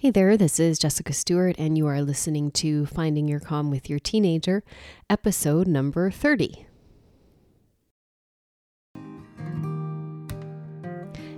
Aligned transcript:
Hey 0.00 0.08
there, 0.10 0.38
this 0.38 0.58
is 0.58 0.78
Jessica 0.78 1.12
Stewart, 1.12 1.56
and 1.58 1.76
you 1.76 1.86
are 1.86 2.00
listening 2.00 2.52
to 2.52 2.86
Finding 2.86 3.28
Your 3.28 3.38
Calm 3.38 3.70
with 3.70 3.90
Your 3.90 3.98
Teenager, 3.98 4.64
episode 5.10 5.68
number 5.68 6.10
30. 6.10 6.64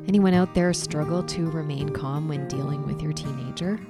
Anyone 0.07 0.35
out 0.35 0.55
there 0.55 0.73
struggle 0.73 1.25
to 1.25 1.51
remain 1.51 1.89
calm 1.89 2.29
when 2.29 2.47
dealing 2.47 2.87
with 2.87 3.03
your 3.03 3.13
teenager? 3.13 3.81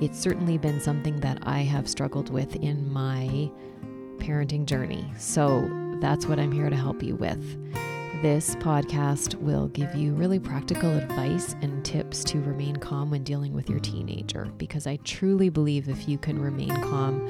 It's 0.00 0.18
certainly 0.18 0.58
been 0.58 0.80
something 0.80 1.20
that 1.20 1.38
I 1.44 1.60
have 1.60 1.88
struggled 1.88 2.28
with 2.28 2.56
in 2.56 2.92
my 2.92 3.48
parenting 4.16 4.66
journey. 4.66 5.08
So 5.16 5.70
that's 6.00 6.26
what 6.26 6.40
I'm 6.40 6.50
here 6.50 6.68
to 6.68 6.76
help 6.76 7.04
you 7.04 7.14
with. 7.14 7.56
This 8.22 8.56
podcast 8.56 9.36
will 9.36 9.68
give 9.68 9.94
you 9.94 10.12
really 10.12 10.40
practical 10.40 10.90
advice 10.90 11.54
and 11.62 11.84
tips 11.84 12.24
to 12.24 12.40
remain 12.40 12.74
calm 12.74 13.12
when 13.12 13.22
dealing 13.22 13.52
with 13.54 13.70
your 13.70 13.78
teenager 13.78 14.46
because 14.58 14.88
I 14.88 14.96
truly 15.04 15.50
believe 15.50 15.88
if 15.88 16.08
you 16.08 16.18
can 16.18 16.42
remain 16.42 16.74
calm 16.82 17.20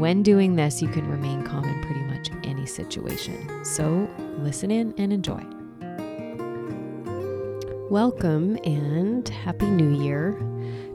when 0.00 0.24
doing 0.24 0.56
this, 0.56 0.82
you 0.82 0.88
can 0.88 1.08
remain 1.08 1.44
calm 1.44 1.62
in 1.62 1.80
pretty 1.82 2.00
much 2.00 2.28
any 2.42 2.66
situation. 2.66 3.64
So 3.64 4.10
listen 4.38 4.72
in 4.72 4.94
and 4.98 5.12
enjoy. 5.12 5.44
Welcome 7.88 8.58
and 8.64 9.28
Happy 9.28 9.66
New 9.66 10.02
Year. 10.02 10.32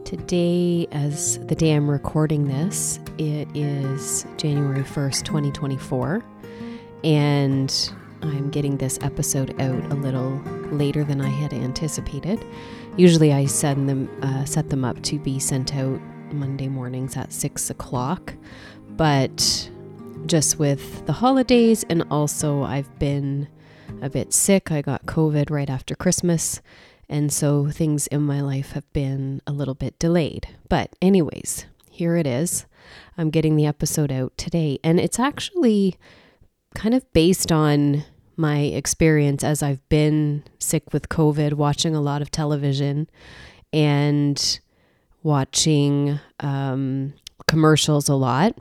Today, 0.04 0.88
as 0.92 1.40
the 1.48 1.56
day 1.56 1.72
I'm 1.72 1.90
recording 1.90 2.50
this, 2.50 3.00
it 3.18 3.48
is 3.56 4.26
January 4.36 4.84
1st, 4.84 5.24
2024. 5.24 6.22
And 7.06 7.94
I'm 8.22 8.50
getting 8.50 8.78
this 8.78 8.98
episode 9.02 9.60
out 9.62 9.92
a 9.92 9.96
little 9.96 10.42
later 10.72 11.04
than 11.04 11.22
I 11.22 11.30
had 11.30 11.54
anticipated. 11.54 12.44
Usually, 12.98 13.34
I 13.34 13.46
send 13.46 13.90
them 13.90 14.10
uh, 14.22 14.46
set 14.46 14.70
them 14.70 14.86
up 14.86 15.02
to 15.04 15.20
be 15.20 15.40
sent 15.40 15.76
out 15.76 16.00
Monday 16.32 16.68
mornings 16.68 17.18
at 17.18 17.32
six 17.32 17.70
o'clock, 17.70 18.34
but 18.92 19.70
just 20.26 20.58
with 20.58 21.06
the 21.06 21.14
holidays 21.14 21.86
and 21.90 22.04
also 22.10 22.64
I've 22.64 22.98
been 22.98 23.48
a 24.02 24.10
bit 24.10 24.34
sick. 24.34 24.72
I 24.72 24.82
got 24.82 25.06
COVID 25.06 25.50
right 25.50 25.70
after 25.70 25.96
Christmas, 25.96 26.62
and 27.10 27.32
so 27.32 27.70
things 27.70 28.08
in 28.08 28.22
my 28.22 28.42
life 28.42 28.72
have 28.72 28.92
been 28.94 29.42
a 29.46 29.52
little 29.52 29.76
bit 29.76 30.00
delayed. 30.00 30.48
But, 30.70 30.96
anyways, 31.02 31.66
here 31.90 32.16
it 32.16 32.28
is. 32.28 32.66
I'm 33.18 33.30
getting 33.30 33.56
the 33.56 33.66
episode 33.66 34.12
out 34.12 34.38
today, 34.38 34.80
and 34.84 35.00
it's 35.00 35.20
actually 35.20 35.96
kind 36.76 36.94
of 36.94 37.12
based 37.14 37.52
on 37.52 38.04
my 38.38 38.60
experience 38.60 39.44
as 39.44 39.64
I've 39.64 39.88
been 39.90 40.44
sick 40.60 40.94
with 40.94 41.10
COVID, 41.10 41.54
watching 41.54 41.96
a 41.96 42.02
lot 42.02 42.22
of 42.22 42.30
television 42.30 43.10
and 43.74 44.60
watching 45.24 46.20
um, 46.42 47.14
commercials 47.48 48.10
a 48.10 48.16
lot. 48.16 48.56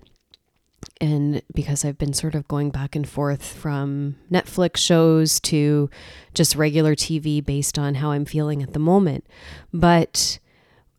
And 1.01 1.43
because 1.53 1.85
I've 1.85 1.99
been 1.99 2.13
sort 2.13 2.35
of 2.35 2.47
going 2.47 2.71
back 2.71 2.95
and 2.95 3.09
forth 3.09 3.45
from 3.45 4.17
Netflix 4.31 4.77
shows 4.77 5.41
to 5.41 5.91
just 6.35 6.55
regular 6.55 6.95
TV 6.95 7.45
based 7.45 7.79
on 7.79 7.97
how 7.97 8.13
I'm 8.13 8.25
feeling 8.25 8.63
at 8.63 8.75
the 8.75 8.79
moment. 8.79 9.27
But 9.73 10.39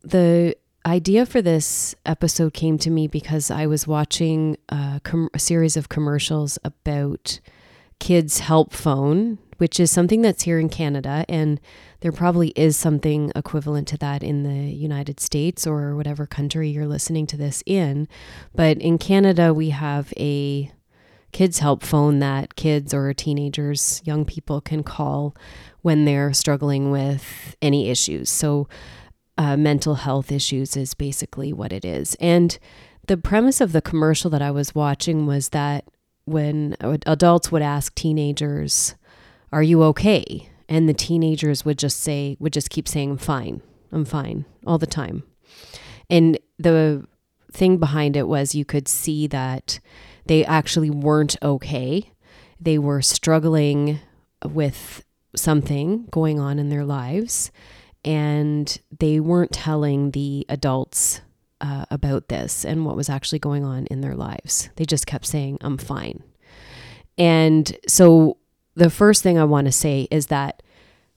the 0.02 0.56
idea 0.86 1.26
for 1.26 1.42
this 1.42 1.94
episode 2.06 2.54
came 2.54 2.78
to 2.78 2.90
me 2.90 3.08
because 3.08 3.50
I 3.50 3.66
was 3.66 3.86
watching 3.86 4.56
a, 4.68 5.00
com- 5.02 5.30
a 5.34 5.38
series 5.38 5.76
of 5.76 5.88
commercials 5.88 6.58
about 6.64 7.40
kids 7.98 8.40
help 8.40 8.72
phone, 8.72 9.38
which 9.56 9.80
is 9.80 9.90
something 9.90 10.22
that's 10.22 10.44
here 10.44 10.58
in 10.58 10.68
Canada. 10.68 11.24
And 11.28 11.60
there 12.00 12.12
probably 12.12 12.48
is 12.50 12.76
something 12.76 13.32
equivalent 13.34 13.88
to 13.88 13.98
that 13.98 14.22
in 14.22 14.44
the 14.44 14.72
United 14.72 15.18
States 15.18 15.66
or 15.66 15.96
whatever 15.96 16.26
country 16.26 16.68
you're 16.68 16.86
listening 16.86 17.26
to 17.28 17.36
this 17.36 17.62
in. 17.66 18.06
But 18.54 18.78
in 18.78 18.98
Canada, 18.98 19.52
we 19.52 19.70
have 19.70 20.12
a 20.16 20.70
kids 21.32 21.58
help 21.58 21.82
phone 21.82 22.20
that 22.20 22.54
kids 22.54 22.94
or 22.94 23.12
teenagers, 23.12 24.00
young 24.04 24.24
people 24.24 24.60
can 24.60 24.82
call 24.82 25.34
when 25.82 26.04
they're 26.04 26.32
struggling 26.32 26.90
with 26.90 27.56
any 27.60 27.90
issues. 27.90 28.30
So, 28.30 28.68
uh, 29.38 29.56
mental 29.56 29.96
health 29.96 30.32
issues 30.32 30.76
is 30.76 30.94
basically 30.94 31.52
what 31.52 31.72
it 31.72 31.84
is. 31.84 32.16
And 32.20 32.58
the 33.06 33.16
premise 33.16 33.60
of 33.60 33.72
the 33.72 33.82
commercial 33.82 34.30
that 34.30 34.42
I 34.42 34.50
was 34.50 34.74
watching 34.74 35.26
was 35.26 35.50
that 35.50 35.84
when 36.24 36.76
adults 36.80 37.52
would 37.52 37.62
ask 37.62 37.94
teenagers, 37.94 38.94
Are 39.52 39.62
you 39.62 39.82
okay? 39.84 40.48
And 40.68 40.88
the 40.88 40.94
teenagers 40.94 41.64
would 41.64 41.78
just 41.78 42.00
say, 42.00 42.36
would 42.40 42.52
just 42.52 42.70
keep 42.70 42.88
saying, 42.88 43.12
I'm 43.12 43.18
fine, 43.18 43.62
I'm 43.92 44.04
fine, 44.04 44.44
all 44.66 44.78
the 44.78 44.86
time. 44.86 45.22
And 46.10 46.38
the 46.58 47.06
thing 47.52 47.78
behind 47.78 48.16
it 48.16 48.26
was 48.26 48.54
you 48.54 48.64
could 48.64 48.88
see 48.88 49.26
that 49.28 49.78
they 50.26 50.44
actually 50.44 50.90
weren't 50.90 51.36
okay. 51.42 52.10
They 52.60 52.78
were 52.78 53.00
struggling 53.00 54.00
with 54.44 55.04
something 55.36 56.06
going 56.10 56.40
on 56.40 56.58
in 56.58 56.68
their 56.68 56.84
lives, 56.84 57.52
and 58.06 58.80
they 58.96 59.18
weren't 59.18 59.52
telling 59.52 60.12
the 60.12 60.46
adults 60.48 61.20
uh, 61.60 61.84
about 61.90 62.28
this 62.28 62.64
and 62.64 62.86
what 62.86 62.96
was 62.96 63.08
actually 63.08 63.40
going 63.40 63.64
on 63.64 63.86
in 63.86 64.00
their 64.00 64.14
lives. 64.14 64.70
They 64.76 64.84
just 64.84 65.06
kept 65.06 65.26
saying, 65.26 65.58
I'm 65.60 65.76
fine. 65.76 66.22
And 67.18 67.76
so 67.88 68.36
the 68.74 68.90
first 68.90 69.22
thing 69.22 69.38
I 69.38 69.44
want 69.44 69.66
to 69.66 69.72
say 69.72 70.06
is 70.10 70.26
that 70.26 70.62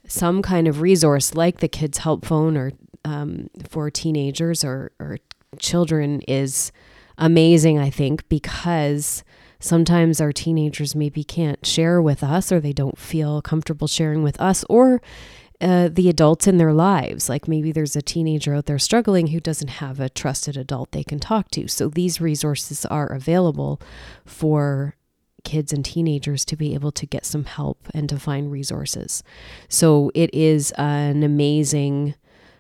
some 0.08 0.42
kind 0.42 0.68
of 0.68 0.82
resource 0.82 1.36
like 1.36 1.60
the 1.60 1.68
Kids 1.68 2.00
Help 2.00 2.26
Phone 2.26 2.58
or 2.58 2.72
um, 3.06 3.50
for 3.70 3.92
teenagers 3.92 4.64
or, 4.64 4.92
or 5.00 5.20
children 5.60 6.22
is 6.22 6.72
amazing, 7.18 7.78
I 7.78 7.90
think, 7.90 8.28
because 8.30 9.24
sometimes 9.60 10.20
our 10.20 10.32
teenagers 10.32 10.96
maybe 10.96 11.24
can't 11.24 11.64
share 11.66 12.02
with 12.02 12.24
us 12.24 12.52
or 12.52 12.60
they 12.60 12.74
don't 12.74 12.98
feel 12.98 13.42
comfortable 13.42 13.88
sharing 13.88 14.24
with 14.24 14.40
us 14.42 14.64
or 14.70 15.02
uh, 15.62 15.90
the 15.92 16.10
adults 16.10 16.48
in 16.48 16.58
their 16.58 16.74
lives. 16.74 17.28
Like 17.28 17.48
maybe 17.48 17.72
there's 17.72 17.96
a 17.96 18.02
teenager 18.02 18.54
out 18.54 18.66
there 18.66 18.80
struggling 18.80 19.28
who 19.28 19.40
doesn't 19.40 19.68
have 19.68 20.00
a 20.00 20.10
trusted 20.10 20.56
adult 20.56 20.92
they 20.92 21.04
can 21.04 21.20
talk 21.20 21.52
to. 21.52 21.68
So 21.68 21.90
these 21.90 22.22
resources 22.22 22.86
are 22.86 23.08
available 23.08 23.82
for 24.26 24.96
kids 25.44 25.74
and 25.74 25.84
teenagers 25.84 26.46
to 26.46 26.56
be 26.56 26.74
able 26.74 26.92
to 26.92 27.06
get 27.06 27.26
some 27.26 27.46
help 27.46 27.88
and 27.94 28.08
to 28.10 28.20
find 28.20 28.52
resources. 28.52 29.24
So 29.68 30.12
it 30.14 30.34
is 30.34 30.72
an 30.78 31.24
amazing 31.24 32.16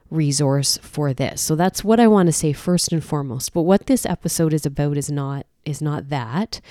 resource 0.09 0.77
for 0.81 1.13
this. 1.13 1.41
So 1.41 1.55
that's 1.55 1.83
what 1.83 1.99
I 1.99 2.07
want 2.07 2.27
to 2.27 2.33
say 2.33 2.51
first 2.53 2.91
and 2.91 3.03
foremost. 3.03 3.53
But 3.53 3.61
what 3.61 3.85
this 3.85 4.05
episode 4.05 4.53
is 4.53 4.65
about 4.65 4.97
is 4.97 5.11
not 5.11 5.45
is 5.65 5.81
not 5.81 6.09
that. 6.09 6.61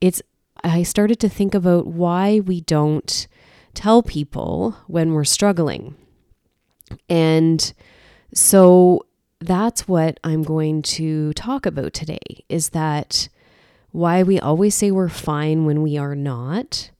It's 0.00 0.22
I 0.62 0.82
started 0.82 1.18
to 1.20 1.28
think 1.28 1.54
about 1.54 1.86
why 1.86 2.40
we 2.40 2.60
don't 2.60 3.26
tell 3.74 4.02
people 4.02 4.76
when 4.86 5.12
we're 5.12 5.24
struggling. 5.24 5.96
And 7.08 7.72
so 8.32 9.06
that's 9.40 9.86
what 9.86 10.18
I'm 10.24 10.42
going 10.42 10.82
to 10.82 11.32
talk 11.34 11.66
about 11.66 11.92
today 11.92 12.44
is 12.48 12.70
that 12.70 13.28
why 13.90 14.22
we 14.22 14.40
always 14.40 14.74
say 14.74 14.90
we're 14.90 15.08
fine 15.08 15.64
when 15.66 15.82
we 15.82 15.96
are 15.96 16.16
not. 16.16 16.90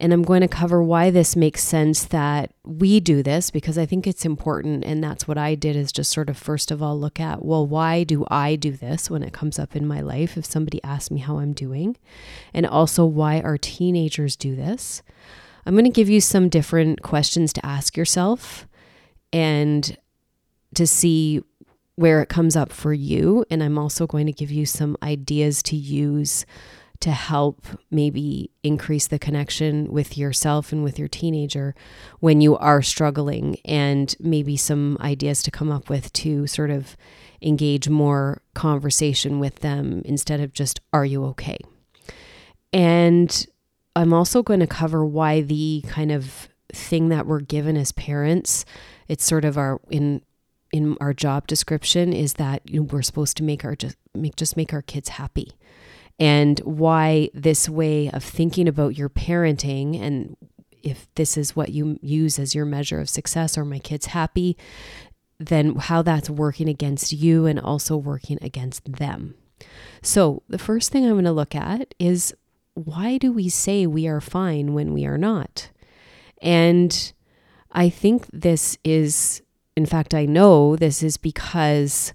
And 0.00 0.12
I'm 0.12 0.22
going 0.22 0.42
to 0.42 0.48
cover 0.48 0.80
why 0.80 1.10
this 1.10 1.34
makes 1.34 1.62
sense 1.64 2.04
that 2.04 2.52
we 2.64 3.00
do 3.00 3.20
this 3.20 3.50
because 3.50 3.76
I 3.76 3.84
think 3.84 4.06
it's 4.06 4.24
important. 4.24 4.84
And 4.84 5.02
that's 5.02 5.26
what 5.26 5.36
I 5.36 5.56
did 5.56 5.74
is 5.74 5.90
just 5.90 6.12
sort 6.12 6.30
of 6.30 6.38
first 6.38 6.70
of 6.70 6.80
all 6.80 6.98
look 6.98 7.18
at, 7.18 7.44
well, 7.44 7.66
why 7.66 8.04
do 8.04 8.24
I 8.30 8.54
do 8.54 8.70
this 8.70 9.10
when 9.10 9.24
it 9.24 9.32
comes 9.32 9.58
up 9.58 9.74
in 9.74 9.88
my 9.88 10.00
life? 10.00 10.36
If 10.36 10.46
somebody 10.46 10.82
asks 10.84 11.10
me 11.10 11.18
how 11.18 11.38
I'm 11.40 11.52
doing, 11.52 11.96
and 12.54 12.64
also 12.64 13.04
why 13.04 13.40
our 13.40 13.58
teenagers 13.58 14.36
do 14.36 14.54
this. 14.54 15.02
I'm 15.68 15.74
going 15.74 15.84
to 15.84 15.90
give 15.90 16.08
you 16.08 16.22
some 16.22 16.48
different 16.48 17.02
questions 17.02 17.52
to 17.52 17.66
ask 17.66 17.94
yourself 17.94 18.66
and 19.34 19.98
to 20.74 20.86
see 20.86 21.42
where 21.96 22.22
it 22.22 22.30
comes 22.30 22.56
up 22.56 22.72
for 22.72 22.94
you. 22.94 23.44
And 23.50 23.62
I'm 23.62 23.76
also 23.76 24.06
going 24.06 24.24
to 24.24 24.32
give 24.32 24.50
you 24.50 24.64
some 24.64 24.96
ideas 25.02 25.62
to 25.64 25.76
use 25.76 26.46
to 27.00 27.10
help 27.10 27.66
maybe 27.90 28.50
increase 28.62 29.08
the 29.08 29.18
connection 29.18 29.92
with 29.92 30.16
yourself 30.16 30.72
and 30.72 30.82
with 30.82 30.98
your 30.98 31.06
teenager 31.06 31.74
when 32.20 32.40
you 32.40 32.56
are 32.56 32.80
struggling, 32.80 33.58
and 33.66 34.16
maybe 34.18 34.56
some 34.56 34.96
ideas 35.02 35.42
to 35.42 35.50
come 35.50 35.70
up 35.70 35.90
with 35.90 36.10
to 36.14 36.46
sort 36.46 36.70
of 36.70 36.96
engage 37.42 37.90
more 37.90 38.40
conversation 38.54 39.38
with 39.38 39.56
them 39.56 40.00
instead 40.06 40.40
of 40.40 40.54
just, 40.54 40.80
Are 40.94 41.04
you 41.04 41.26
okay? 41.26 41.58
And 42.72 43.46
I'm 43.96 44.12
also 44.12 44.42
going 44.42 44.60
to 44.60 44.66
cover 44.66 45.04
why 45.04 45.40
the 45.40 45.84
kind 45.88 46.12
of 46.12 46.48
thing 46.72 47.08
that 47.08 47.26
we're 47.26 47.40
given 47.40 47.76
as 47.76 47.92
parents, 47.92 48.64
it's 49.08 49.24
sort 49.24 49.44
of 49.44 49.56
our 49.56 49.80
in 49.90 50.22
in 50.70 50.96
our 51.00 51.14
job 51.14 51.46
description 51.46 52.12
is 52.12 52.34
that 52.34 52.60
you 52.68 52.80
know, 52.80 52.88
we're 52.92 53.02
supposed 53.02 53.36
to 53.38 53.42
make 53.42 53.64
our 53.64 53.74
just 53.74 53.96
make 54.14 54.36
just 54.36 54.56
make 54.56 54.72
our 54.72 54.82
kids 54.82 55.10
happy. 55.10 55.52
And 56.20 56.58
why 56.60 57.30
this 57.32 57.68
way 57.68 58.10
of 58.10 58.24
thinking 58.24 58.68
about 58.68 58.98
your 58.98 59.08
parenting 59.08 60.00
and 60.00 60.36
if 60.82 61.08
this 61.14 61.36
is 61.36 61.56
what 61.56 61.70
you 61.70 61.98
use 62.02 62.38
as 62.38 62.54
your 62.54 62.64
measure 62.64 63.00
of 63.00 63.08
success 63.08 63.58
are 63.58 63.64
my 63.64 63.78
kids 63.78 64.06
happy 64.06 64.56
then 65.38 65.76
how 65.76 66.02
that's 66.02 66.28
working 66.28 66.68
against 66.68 67.12
you 67.12 67.46
and 67.46 67.60
also 67.60 67.96
working 67.96 68.38
against 68.42 68.92
them. 68.92 69.34
So, 70.02 70.42
the 70.48 70.58
first 70.58 70.90
thing 70.90 71.04
I'm 71.04 71.12
going 71.12 71.24
to 71.24 71.32
look 71.32 71.54
at 71.54 71.94
is 71.98 72.34
why 72.84 73.18
do 73.18 73.32
we 73.32 73.48
say 73.48 73.86
we 73.86 74.06
are 74.06 74.20
fine 74.20 74.74
when 74.74 74.92
we 74.92 75.04
are 75.04 75.18
not? 75.18 75.70
And 76.40 77.12
I 77.72 77.88
think 77.88 78.26
this 78.32 78.78
is, 78.84 79.42
in 79.76 79.86
fact, 79.86 80.14
I 80.14 80.26
know 80.26 80.76
this 80.76 81.02
is 81.02 81.16
because 81.16 82.14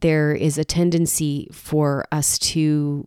there 0.00 0.32
is 0.32 0.58
a 0.58 0.64
tendency 0.64 1.48
for 1.52 2.04
us 2.12 2.38
to 2.38 3.06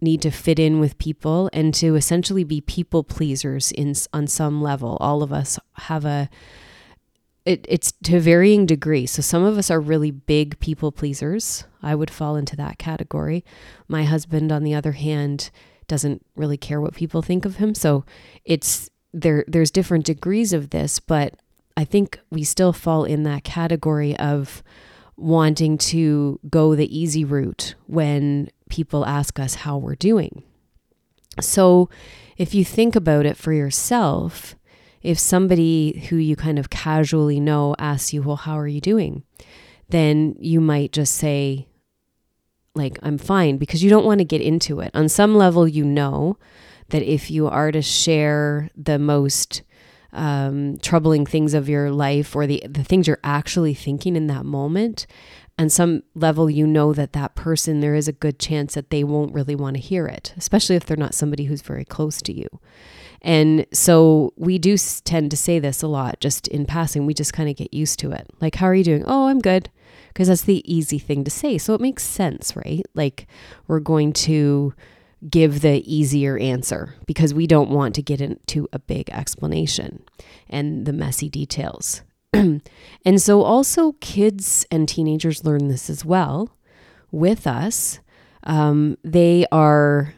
need 0.00 0.20
to 0.22 0.30
fit 0.30 0.58
in 0.58 0.80
with 0.80 0.98
people 0.98 1.48
and 1.52 1.72
to 1.74 1.94
essentially 1.94 2.42
be 2.42 2.60
people 2.60 3.04
pleasers 3.04 3.70
in 3.72 3.94
on 4.12 4.26
some 4.26 4.60
level. 4.60 4.96
All 5.00 5.22
of 5.22 5.32
us 5.32 5.58
have 5.74 6.04
a 6.04 6.28
it, 7.44 7.66
it's 7.68 7.92
to 8.04 8.20
varying 8.20 8.66
degrees. 8.66 9.10
So 9.10 9.22
some 9.22 9.42
of 9.42 9.58
us 9.58 9.70
are 9.70 9.80
really 9.80 10.10
big 10.10 10.58
people 10.60 10.92
pleasers. 10.92 11.64
I 11.82 11.94
would 11.94 12.10
fall 12.10 12.36
into 12.36 12.54
that 12.56 12.78
category. 12.78 13.44
My 13.88 14.04
husband, 14.04 14.52
on 14.52 14.62
the 14.62 14.74
other 14.74 14.92
hand, 14.92 15.50
doesn't 15.86 16.24
really 16.36 16.56
care 16.56 16.80
what 16.80 16.94
people 16.94 17.22
think 17.22 17.44
of 17.44 17.56
him. 17.56 17.74
So 17.74 18.04
it's 18.44 18.90
there. 19.12 19.44
There's 19.46 19.70
different 19.70 20.04
degrees 20.04 20.52
of 20.52 20.70
this, 20.70 21.00
but 21.00 21.34
I 21.76 21.84
think 21.84 22.20
we 22.30 22.44
still 22.44 22.72
fall 22.72 23.04
in 23.04 23.22
that 23.24 23.44
category 23.44 24.16
of 24.18 24.62
wanting 25.16 25.78
to 25.78 26.40
go 26.48 26.74
the 26.74 26.96
easy 26.96 27.24
route 27.24 27.74
when 27.86 28.50
people 28.68 29.04
ask 29.06 29.38
us 29.38 29.56
how 29.56 29.76
we're 29.76 29.94
doing. 29.94 30.42
So 31.40 31.88
if 32.36 32.54
you 32.54 32.64
think 32.64 32.96
about 32.96 33.26
it 33.26 33.36
for 33.36 33.52
yourself, 33.52 34.56
if 35.02 35.18
somebody 35.18 36.06
who 36.08 36.16
you 36.16 36.36
kind 36.36 36.58
of 36.58 36.70
casually 36.70 37.40
know 37.40 37.74
asks 37.78 38.12
you, 38.12 38.22
Well, 38.22 38.36
how 38.36 38.58
are 38.58 38.68
you 38.68 38.80
doing? 38.80 39.24
then 39.92 40.34
you 40.40 40.58
might 40.60 40.90
just 40.90 41.14
say, 41.14 41.66
like, 42.74 42.98
I'm 43.02 43.18
fine, 43.18 43.58
because 43.58 43.82
you 43.82 43.90
don't 43.90 44.06
want 44.06 44.18
to 44.18 44.24
get 44.24 44.40
into 44.40 44.80
it. 44.80 44.90
On 44.94 45.08
some 45.08 45.34
level, 45.34 45.68
you 45.68 45.84
know 45.84 46.38
that 46.88 47.02
if 47.02 47.30
you 47.30 47.46
are 47.48 47.72
to 47.72 47.82
share 47.82 48.70
the 48.76 48.98
most 48.98 49.62
um, 50.12 50.76
troubling 50.78 51.24
things 51.24 51.54
of 51.54 51.68
your 51.68 51.90
life 51.90 52.36
or 52.36 52.46
the, 52.46 52.62
the 52.68 52.84
things 52.84 53.06
you're 53.06 53.18
actually 53.24 53.74
thinking 53.74 54.16
in 54.16 54.26
that 54.26 54.44
moment, 54.44 55.06
on 55.58 55.68
some 55.68 56.02
level, 56.14 56.48
you 56.48 56.66
know 56.66 56.92
that 56.92 57.12
that 57.12 57.34
person, 57.34 57.80
there 57.80 57.94
is 57.94 58.08
a 58.08 58.12
good 58.12 58.38
chance 58.38 58.74
that 58.74 58.90
they 58.90 59.04
won't 59.04 59.34
really 59.34 59.54
want 59.54 59.76
to 59.76 59.82
hear 59.82 60.06
it, 60.06 60.32
especially 60.36 60.76
if 60.76 60.86
they're 60.86 60.96
not 60.96 61.14
somebody 61.14 61.44
who's 61.44 61.62
very 61.62 61.84
close 61.84 62.22
to 62.22 62.32
you. 62.32 62.48
And 63.20 63.66
so 63.72 64.32
we 64.36 64.58
do 64.58 64.76
tend 64.76 65.30
to 65.30 65.36
say 65.36 65.58
this 65.58 65.82
a 65.82 65.86
lot 65.88 66.20
just 66.20 66.48
in 66.48 66.66
passing. 66.66 67.06
We 67.06 67.14
just 67.14 67.32
kind 67.34 67.48
of 67.48 67.56
get 67.56 67.72
used 67.72 67.98
to 68.00 68.12
it. 68.12 68.28
Like, 68.40 68.56
how 68.56 68.66
are 68.66 68.74
you 68.74 68.82
doing? 68.82 69.04
Oh, 69.06 69.28
I'm 69.28 69.40
good. 69.40 69.70
Because 70.12 70.28
that's 70.28 70.42
the 70.42 70.62
easy 70.72 70.98
thing 70.98 71.24
to 71.24 71.30
say. 71.30 71.58
So 71.58 71.74
it 71.74 71.80
makes 71.80 72.02
sense, 72.02 72.54
right? 72.56 72.84
Like, 72.94 73.26
we're 73.66 73.80
going 73.80 74.12
to 74.12 74.74
give 75.28 75.60
the 75.60 75.82
easier 75.92 76.36
answer 76.36 76.94
because 77.06 77.32
we 77.32 77.46
don't 77.46 77.70
want 77.70 77.94
to 77.94 78.02
get 78.02 78.20
into 78.20 78.68
a 78.72 78.78
big 78.78 79.08
explanation 79.10 80.02
and 80.48 80.84
the 80.84 80.92
messy 80.92 81.28
details. 81.28 82.02
and 82.32 82.62
so, 83.16 83.42
also, 83.42 83.92
kids 84.00 84.66
and 84.70 84.88
teenagers 84.88 85.44
learn 85.44 85.68
this 85.68 85.88
as 85.88 86.04
well 86.04 86.56
with 87.10 87.46
us. 87.46 88.00
Um, 88.44 88.98
they 89.04 89.46
are 89.52 90.14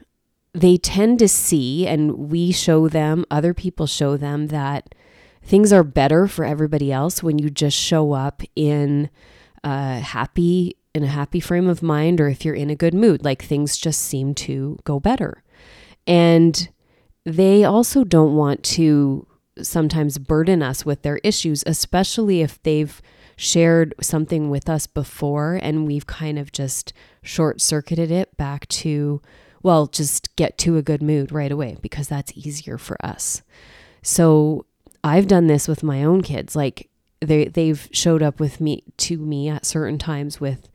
they 0.54 0.76
tend 0.76 1.18
to 1.18 1.28
see, 1.28 1.86
and 1.86 2.30
we 2.30 2.52
show 2.52 2.88
them, 2.88 3.24
other 3.30 3.52
people 3.52 3.86
show 3.86 4.16
them 4.16 4.46
that 4.46 4.94
things 5.42 5.72
are 5.72 5.82
better 5.82 6.28
for 6.28 6.44
everybody 6.44 6.92
else 6.92 7.22
when 7.22 7.38
you 7.38 7.50
just 7.50 7.76
show 7.76 8.12
up 8.12 8.42
in 8.54 9.10
a 9.64 9.98
happy 10.00 10.76
in 10.94 11.02
a 11.02 11.08
happy 11.08 11.40
frame 11.40 11.68
of 11.68 11.82
mind 11.82 12.20
or 12.20 12.28
if 12.28 12.44
you're 12.44 12.54
in 12.54 12.70
a 12.70 12.76
good 12.76 12.94
mood 12.94 13.24
like 13.24 13.42
things 13.42 13.76
just 13.76 14.00
seem 14.00 14.34
to 14.34 14.78
go 14.84 15.00
better 15.00 15.42
and 16.06 16.68
they 17.24 17.64
also 17.64 18.04
don't 18.04 18.36
want 18.36 18.62
to 18.62 19.26
sometimes 19.60 20.18
burden 20.18 20.62
us 20.62 20.84
with 20.84 21.02
their 21.02 21.18
issues 21.24 21.64
especially 21.66 22.42
if 22.42 22.62
they've 22.62 23.02
shared 23.36 23.92
something 24.00 24.50
with 24.50 24.68
us 24.68 24.86
before 24.86 25.58
and 25.62 25.86
we've 25.86 26.06
kind 26.06 26.38
of 26.38 26.52
just 26.52 26.92
short 27.22 27.60
circuited 27.60 28.10
it 28.10 28.36
back 28.36 28.68
to 28.68 29.20
well, 29.64 29.86
just 29.86 30.36
get 30.36 30.58
to 30.58 30.76
a 30.76 30.82
good 30.82 31.02
mood 31.02 31.32
right 31.32 31.50
away 31.50 31.78
because 31.80 32.06
that's 32.06 32.36
easier 32.36 32.76
for 32.76 33.02
us. 33.04 33.42
So 34.02 34.66
I've 35.02 35.26
done 35.26 35.46
this 35.46 35.66
with 35.66 35.82
my 35.82 36.04
own 36.04 36.20
kids. 36.20 36.54
Like 36.54 36.90
they 37.24 37.46
they've 37.46 37.88
showed 37.92 38.22
up 38.22 38.40
with 38.40 38.60
me 38.60 38.82
to 38.98 39.18
me 39.18 39.48
at 39.48 39.66
certain 39.66 39.98
times 39.98 40.40
with 40.40 40.68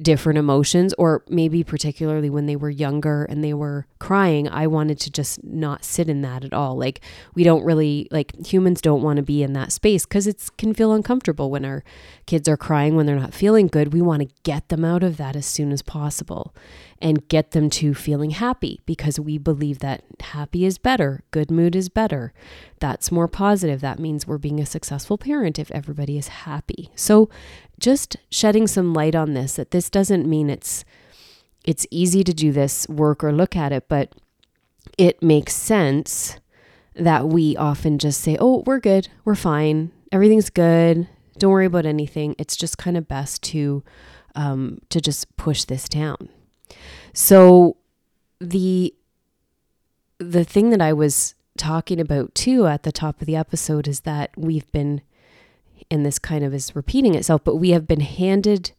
different 0.00 0.38
emotions 0.38 0.94
or 0.96 1.22
maybe 1.28 1.62
particularly 1.62 2.30
when 2.30 2.46
they 2.46 2.56
were 2.56 2.70
younger 2.70 3.24
and 3.24 3.44
they 3.44 3.52
were 3.52 3.86
crying 3.98 4.48
i 4.48 4.66
wanted 4.66 4.98
to 4.98 5.10
just 5.10 5.44
not 5.44 5.84
sit 5.84 6.08
in 6.08 6.22
that 6.22 6.44
at 6.44 6.52
all 6.54 6.78
like 6.78 7.02
we 7.34 7.44
don't 7.44 7.62
really 7.62 8.08
like 8.10 8.34
humans 8.46 8.80
don't 8.80 9.02
want 9.02 9.18
to 9.18 9.22
be 9.22 9.42
in 9.42 9.52
that 9.52 9.70
space 9.70 10.06
because 10.06 10.26
it 10.26 10.48
can 10.56 10.72
feel 10.72 10.92
uncomfortable 10.92 11.50
when 11.50 11.62
our 11.62 11.84
kids 12.24 12.48
are 12.48 12.56
crying 12.56 12.96
when 12.96 13.04
they're 13.04 13.16
not 13.16 13.34
feeling 13.34 13.66
good 13.66 13.92
we 13.92 14.00
want 14.00 14.22
to 14.22 14.34
get 14.44 14.70
them 14.70 14.82
out 14.82 15.02
of 15.02 15.18
that 15.18 15.36
as 15.36 15.44
soon 15.44 15.70
as 15.70 15.82
possible 15.82 16.54
and 17.02 17.28
get 17.28 17.50
them 17.50 17.68
to 17.68 17.92
feeling 17.92 18.30
happy 18.30 18.80
because 18.86 19.18
we 19.18 19.36
believe 19.36 19.80
that 19.80 20.04
happy 20.20 20.64
is 20.64 20.78
better, 20.78 21.24
good 21.32 21.50
mood 21.50 21.74
is 21.74 21.88
better. 21.88 22.32
That's 22.82 23.12
more 23.12 23.28
positive. 23.28 23.80
That 23.80 24.00
means 24.00 24.26
we're 24.26 24.38
being 24.38 24.58
a 24.58 24.66
successful 24.66 25.16
parent 25.16 25.56
if 25.56 25.70
everybody 25.70 26.18
is 26.18 26.26
happy. 26.26 26.90
So, 26.96 27.30
just 27.78 28.16
shedding 28.28 28.66
some 28.66 28.92
light 28.92 29.14
on 29.14 29.34
this 29.34 29.54
that 29.54 29.70
this 29.70 29.88
doesn't 29.88 30.28
mean 30.28 30.50
it's 30.50 30.84
it's 31.64 31.86
easy 31.92 32.24
to 32.24 32.34
do 32.34 32.50
this 32.50 32.88
work 32.88 33.22
or 33.22 33.30
look 33.30 33.54
at 33.54 33.70
it, 33.70 33.88
but 33.88 34.12
it 34.98 35.22
makes 35.22 35.54
sense 35.54 36.40
that 36.96 37.28
we 37.28 37.56
often 37.56 38.00
just 38.00 38.20
say, 38.20 38.36
"Oh, 38.40 38.64
we're 38.66 38.80
good. 38.80 39.06
We're 39.24 39.36
fine. 39.36 39.92
Everything's 40.10 40.50
good. 40.50 41.06
Don't 41.38 41.52
worry 41.52 41.66
about 41.66 41.86
anything." 41.86 42.34
It's 42.36 42.56
just 42.56 42.78
kind 42.78 42.96
of 42.96 43.06
best 43.06 43.44
to 43.44 43.84
um, 44.34 44.80
to 44.88 45.00
just 45.00 45.36
push 45.36 45.62
this 45.62 45.88
down. 45.88 46.28
So 47.14 47.76
the 48.40 48.92
the 50.18 50.42
thing 50.42 50.70
that 50.70 50.82
I 50.82 50.92
was 50.92 51.36
talking 51.62 52.00
about 52.00 52.34
too 52.34 52.66
at 52.66 52.82
the 52.82 52.90
top 52.90 53.20
of 53.20 53.26
the 53.28 53.36
episode 53.36 53.86
is 53.86 54.00
that 54.00 54.30
we've 54.36 54.70
been 54.72 55.00
and 55.92 56.04
this 56.04 56.18
kind 56.18 56.44
of 56.44 56.52
is 56.52 56.74
repeating 56.74 57.14
itself, 57.14 57.44
but 57.44 57.56
we 57.56 57.70
have 57.70 57.86
been 57.86 58.00
handed 58.00 58.72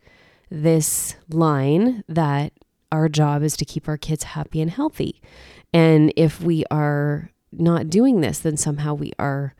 this 0.51 1.15
line 1.30 2.04
that 2.09 2.52
our 2.92 3.07
job 3.07 3.42
is 3.42 3.56
to 3.56 3.66
keep 3.66 3.87
our 3.87 3.97
kids 3.97 4.23
happy 4.23 4.59
and 4.59 4.71
healthy. 4.71 5.21
And 5.73 6.11
if 6.18 6.42
we 6.42 6.66
are 6.69 7.31
not 7.52 7.90
doing 7.90 8.19
this, 8.19 8.40
then 8.40 8.57
somehow 8.57 8.95
we 8.95 9.13
are 9.18 9.56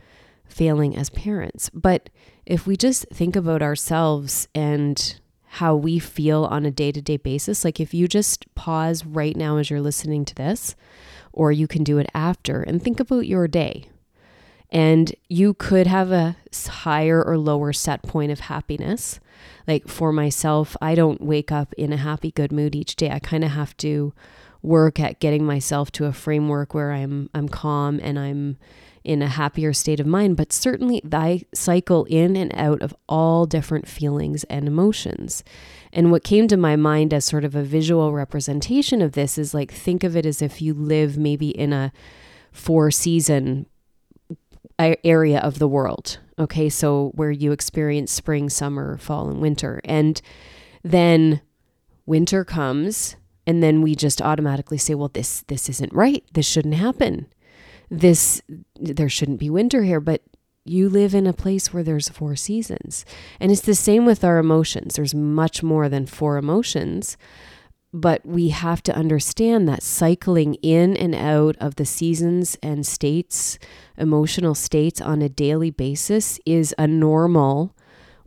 failing 0.46 0.98
as 0.98 1.10
parents. 1.10 1.70
But 1.74 2.10
if 2.46 2.68
we 2.68 2.76
just 2.76 3.08
think 3.10 3.36
about 3.36 3.62
ourselves 3.62 4.48
and 4.54 5.20
how 5.54 5.76
we 5.76 6.00
feel 6.00 6.46
on 6.46 6.66
a 6.66 6.72
day 6.72 6.92
to 6.92 7.00
day 7.00 7.18
basis. 7.18 7.64
Like 7.64 7.80
if 7.80 7.94
you 7.94 8.08
just 8.08 8.54
pause 8.56 9.06
right 9.06 9.36
now 9.36 9.58
as 9.58 9.70
you're 9.70 9.82
listening 9.82 10.26
to 10.26 10.36
this, 10.36 10.76
or 11.32 11.52
you 11.52 11.68
can 11.68 11.84
do 11.84 12.00
it 12.00 12.10
after 12.14 12.64
and 12.64 12.82
think 12.82 13.00
about 13.00 13.28
your 13.28 13.48
day. 13.48 13.86
And 14.72 15.14
you 15.30 15.54
could 15.54 15.86
have 15.86 16.12
a 16.12 16.36
higher 16.68 17.24
or 17.24 17.38
lower 17.38 17.72
set 17.72 18.02
point 18.02 18.32
of 18.32 18.40
happiness. 18.40 19.20
Like 19.68 19.88
for 19.88 20.12
myself, 20.12 20.76
I 20.82 20.96
don't 20.96 21.22
wake 21.22 21.52
up 21.52 21.72
in 21.74 21.94
a 21.94 21.98
happy, 21.98 22.32
good 22.32 22.52
mood 22.52 22.76
each 22.76 22.96
day. 22.96 23.12
I 23.12 23.20
kind 23.20 23.44
of 23.44 23.52
have 23.52 23.78
to 23.78 24.12
work 24.64 25.00
at 25.00 25.20
getting 25.20 25.46
myself 25.46 25.92
to 25.92 26.06
a 26.06 26.14
framework 26.14 26.74
where 26.74 26.92
I'm 26.92 27.30
I'm 27.36 27.48
calm 27.48 28.00
and 28.02 28.18
I'm 28.18 28.58
in 29.04 29.22
a 29.22 29.28
happier 29.28 29.74
state 29.74 30.00
of 30.00 30.08
mind, 30.08 30.38
but 30.38 30.54
certainly 30.54 31.02
I 31.12 31.44
cycle 31.54 32.06
in 32.06 32.36
and 32.36 32.52
out 32.56 32.82
of 32.82 32.96
all 33.08 33.46
different 33.46 33.88
feelings 33.88 34.44
and 34.46 34.68
emotions. 34.68 35.44
And 35.92 36.12
what 36.12 36.24
came 36.24 36.48
to 36.48 36.58
my 36.58 36.76
mind 36.76 37.14
as 37.14 37.26
sort 37.26 37.44
of 37.44 37.56
a 37.56 37.64
visual 37.64 38.14
representation 38.14 39.02
of 39.02 39.12
this 39.12 39.38
is 39.38 39.54
like 39.54 39.72
think 39.72 40.04
of 40.04 40.16
it 40.16 40.26
as 40.26 40.42
if 40.42 40.62
you 40.62 40.74
live 40.74 41.18
maybe 41.18 41.50
in 41.50 41.74
a 41.74 41.92
four 42.52 42.92
season 42.92 43.66
area 44.80 45.40
of 45.40 45.60
the 45.60 45.68
world. 45.68 46.20
Okay, 46.40 46.70
so 46.70 47.12
where 47.14 47.32
you 47.32 47.52
experience 47.52 48.12
spring, 48.12 48.50
summer, 48.50 48.98
fall, 48.98 49.30
and 49.30 49.40
winter. 49.40 49.82
And 49.84 50.22
then 50.84 51.42
winter 52.06 52.44
comes 52.44 53.16
and 53.46 53.62
then 53.62 53.82
we 53.82 53.96
just 53.96 54.22
automatically 54.22 54.78
say 54.78 54.94
well 54.94 55.10
this 55.10 55.42
this 55.48 55.70
isn't 55.70 55.94
right 55.94 56.24
this 56.34 56.46
shouldn't 56.46 56.76
happen 56.76 57.28
this 57.94 58.42
there 58.76 59.10
shouldn't 59.10 59.40
be 59.40 59.50
winter 59.50 59.84
here 59.84 60.00
but 60.00 60.22
you 60.66 60.90
live 60.90 61.14
in 61.14 61.28
a 61.28 61.34
place 61.34 61.74
where 61.74 61.84
there's 61.84 62.10
four 62.10 62.36
seasons 62.36 63.06
and 63.40 63.52
it's 63.52 63.62
the 63.62 63.76
same 63.76 64.06
with 64.06 64.24
our 64.24 64.38
emotions 64.38 64.96
there's 64.96 65.16
much 65.16 65.62
more 65.62 65.88
than 65.90 66.06
four 66.06 66.38
emotions 66.38 67.18
but 67.96 68.26
we 68.26 68.50
have 68.50 68.82
to 68.82 68.96
understand 68.96 69.70
that 69.70 69.84
cycling 69.84 70.56
in 70.56 70.98
and 70.98 71.14
out 71.14 71.56
of 71.58 71.76
the 71.76 71.86
seasons 71.86 72.58
and 72.64 72.86
states 72.88 73.60
emotional 73.98 74.56
states 74.56 75.00
on 75.00 75.22
a 75.22 75.30
daily 75.30 75.70
basis 75.70 76.40
is 76.46 76.74
a 76.78 76.88
normal 76.88 77.76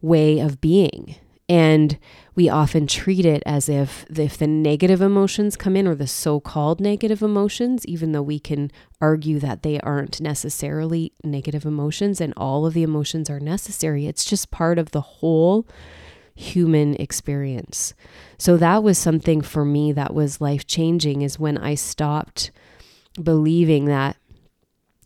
way 0.00 0.38
of 0.38 0.60
being. 0.60 1.16
And 1.48 1.98
we 2.34 2.48
often 2.48 2.88
treat 2.88 3.24
it 3.24 3.42
as 3.46 3.68
if 3.68 4.04
if 4.10 4.36
the 4.36 4.48
negative 4.48 5.00
emotions 5.00 5.56
come 5.56 5.76
in 5.76 5.86
or 5.86 5.94
the 5.94 6.06
so-called 6.06 6.80
negative 6.80 7.22
emotions 7.22 7.86
even 7.86 8.10
though 8.12 8.22
we 8.22 8.40
can 8.40 8.70
argue 9.00 9.38
that 9.38 9.62
they 9.62 9.78
aren't 9.80 10.20
necessarily 10.20 11.12
negative 11.22 11.64
emotions 11.64 12.20
and 12.20 12.34
all 12.36 12.66
of 12.66 12.74
the 12.74 12.82
emotions 12.82 13.30
are 13.30 13.38
necessary 13.38 14.06
it's 14.06 14.24
just 14.24 14.50
part 14.50 14.76
of 14.76 14.90
the 14.90 15.00
whole 15.00 15.66
human 16.36 16.94
experience. 16.96 17.94
So 18.38 18.58
that 18.58 18.82
was 18.82 18.98
something 18.98 19.40
for 19.40 19.64
me 19.64 19.90
that 19.92 20.14
was 20.14 20.40
life 20.40 20.66
changing 20.66 21.22
is 21.22 21.38
when 21.38 21.56
i 21.56 21.74
stopped 21.74 22.50
believing 23.20 23.86
that 23.86 24.16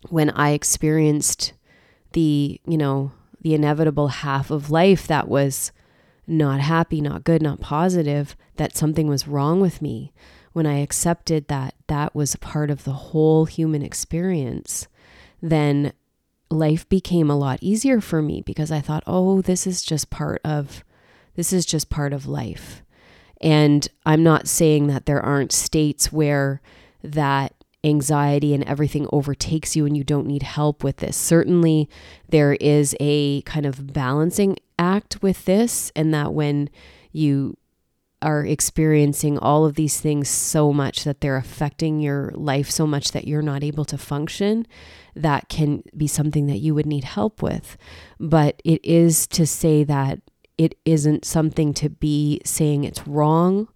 when 0.09 0.31
i 0.31 0.51
experienced 0.51 1.53
the 2.13 2.61
you 2.67 2.77
know 2.77 3.13
the 3.41 3.55
inevitable 3.55 4.09
half 4.09 4.51
of 4.51 4.71
life 4.71 5.07
that 5.07 5.29
was 5.29 5.71
not 6.27 6.61
happy, 6.61 7.01
not 7.01 7.25
good, 7.25 7.43
not 7.43 7.61
positive, 7.61 8.37
that 8.57 8.77
something 8.77 9.09
was 9.09 9.29
wrong 9.29 9.61
with 9.61 9.83
me, 9.83 10.13
when 10.53 10.67
I 10.67 10.79
accepted 10.79 11.49
that 11.49 11.75
that 11.87 12.15
was 12.15 12.37
part 12.37 12.71
of 12.71 12.85
the 12.85 12.93
whole 12.93 13.45
human 13.45 13.83
experience, 13.83 14.89
then 15.41 15.93
life 16.51 16.89
became 16.89 17.31
a 17.31 17.39
lot 17.39 17.59
easier 17.63 18.01
for 18.01 18.21
me 18.21 18.43
because 18.43 18.73
I 18.73 18.81
thought, 18.81 19.05
oh, 19.07 19.41
this 19.41 19.67
is 19.67 19.83
just 19.83 20.11
part 20.11 20.41
of 20.45 20.85
this 21.37 21.53
is 21.53 21.65
just 21.65 21.89
part 21.89 22.13
of 22.13 22.27
life. 22.27 22.83
And 23.41 23.87
I'm 24.05 24.23
not 24.23 24.49
saying 24.49 24.89
that 24.89 25.07
there 25.07 25.25
aren't 25.25 25.53
states 25.53 26.13
where 26.13 26.61
that 27.03 27.55
anxiety 27.83 28.55
and 28.55 28.65
everything 28.65 29.07
overtakes 29.13 29.75
you 29.75 29.87
and 29.87 29.97
you 29.97 30.05
don't 30.05 30.27
need 30.27 30.43
help 30.43 30.85
with 30.85 30.99
this. 30.99 31.17
Certainly, 31.17 31.89
there 32.29 32.55
is 32.55 32.95
a 33.01 33.43
kind 33.43 33.67
of 33.67 33.93
balancing 33.93 34.57
act 34.79 35.23
with 35.23 35.45
this, 35.45 35.93
and 35.95 36.13
that 36.15 36.33
when 36.33 36.71
you 37.13 37.57
are 38.23 38.45
experiencing 38.45 39.39
all 39.39 39.65
of 39.65 39.77
these 39.77 39.99
things 39.99 40.29
so 40.29 40.73
much 40.73 41.05
that 41.05 41.21
they're 41.21 41.37
affecting 41.37 42.01
your 42.01 42.31
life 42.35 42.71
so 42.71 42.87
much 42.87 43.13
that 43.13 43.27
you're 43.27 43.41
not 43.41 43.65
able 43.65 43.85
to 43.87 43.97
function, 43.97 44.67
that 45.17 45.49
can 45.49 45.83
be 45.97 46.07
something 46.07 46.47
that 46.47 46.59
you 46.59 46.75
would 46.75 46.87
need 46.87 47.05
help 47.05 47.43
with. 47.43 47.79
But 48.19 48.61
it 48.65 48.85
is 48.85 49.27
to 49.29 49.47
say 49.47 49.85
that 49.85 50.21
it 50.59 50.77
isn't 50.85 51.25
something 51.25 51.73
to 51.75 51.89
be 51.89 52.43
saying 52.45 52.85
it's 52.85 53.07
wrong 53.07 53.69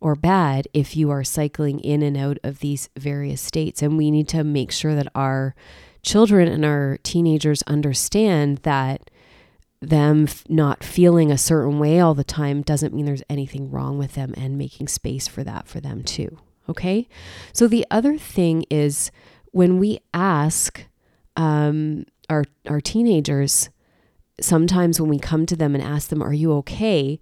or 0.00 0.14
bad 0.14 0.68
if 0.72 0.96
you 0.96 1.10
are 1.10 1.24
cycling 1.24 1.80
in 1.80 2.02
and 2.02 2.16
out 2.16 2.38
of 2.42 2.60
these 2.60 2.88
various 2.96 3.40
states. 3.40 3.82
And 3.82 3.96
we 3.96 4.10
need 4.10 4.28
to 4.28 4.44
make 4.44 4.70
sure 4.72 4.94
that 4.94 5.08
our 5.14 5.54
children 6.02 6.48
and 6.48 6.64
our 6.64 6.98
teenagers 7.02 7.62
understand 7.62 8.58
that 8.58 9.10
them 9.80 10.24
f- 10.24 10.44
not 10.48 10.82
feeling 10.82 11.30
a 11.30 11.38
certain 11.38 11.78
way 11.78 12.00
all 12.00 12.14
the 12.14 12.24
time 12.24 12.62
doesn't 12.62 12.94
mean 12.94 13.04
there's 13.04 13.22
anything 13.28 13.70
wrong 13.70 13.98
with 13.98 14.14
them 14.14 14.34
and 14.36 14.56
making 14.56 14.88
space 14.88 15.28
for 15.28 15.44
that 15.44 15.66
for 15.68 15.80
them 15.80 16.02
too. 16.02 16.38
Okay. 16.68 17.08
So 17.52 17.68
the 17.68 17.86
other 17.90 18.18
thing 18.18 18.64
is 18.70 19.10
when 19.52 19.78
we 19.78 20.00
ask 20.12 20.86
um, 21.36 22.06
our, 22.28 22.44
our 22.68 22.80
teenagers, 22.80 23.70
sometimes 24.40 25.00
when 25.00 25.10
we 25.10 25.18
come 25.18 25.46
to 25.46 25.56
them 25.56 25.74
and 25.74 25.82
ask 25.82 26.08
them, 26.08 26.22
Are 26.22 26.32
you 26.32 26.52
okay? 26.54 27.20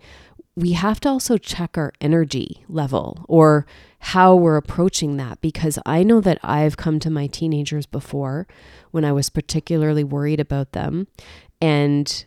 We 0.57 0.73
have 0.73 1.01
to 1.01 1.09
also 1.09 1.37
check 1.37 1.77
our 1.77 1.93
energy 2.01 2.65
level 2.69 3.25
or 3.29 3.67
how 3.99 4.35
we're 4.35 4.57
approaching 4.57 5.17
that 5.17 5.41
because 5.41 5.79
I 5.85 6.03
know 6.03 6.21
that 6.21 6.39
I've 6.43 6.77
come 6.77 7.01
to 7.01 7.11
my 7.11 7.27
teenagers 7.27 7.87
before 7.87 8.47
when 8.91 9.05
I 9.05 9.13
was 9.13 9.31
particularly 9.31 10.05
worried 10.05 10.41
about 10.41 10.73
them 10.73 11.09
and 11.61 12.25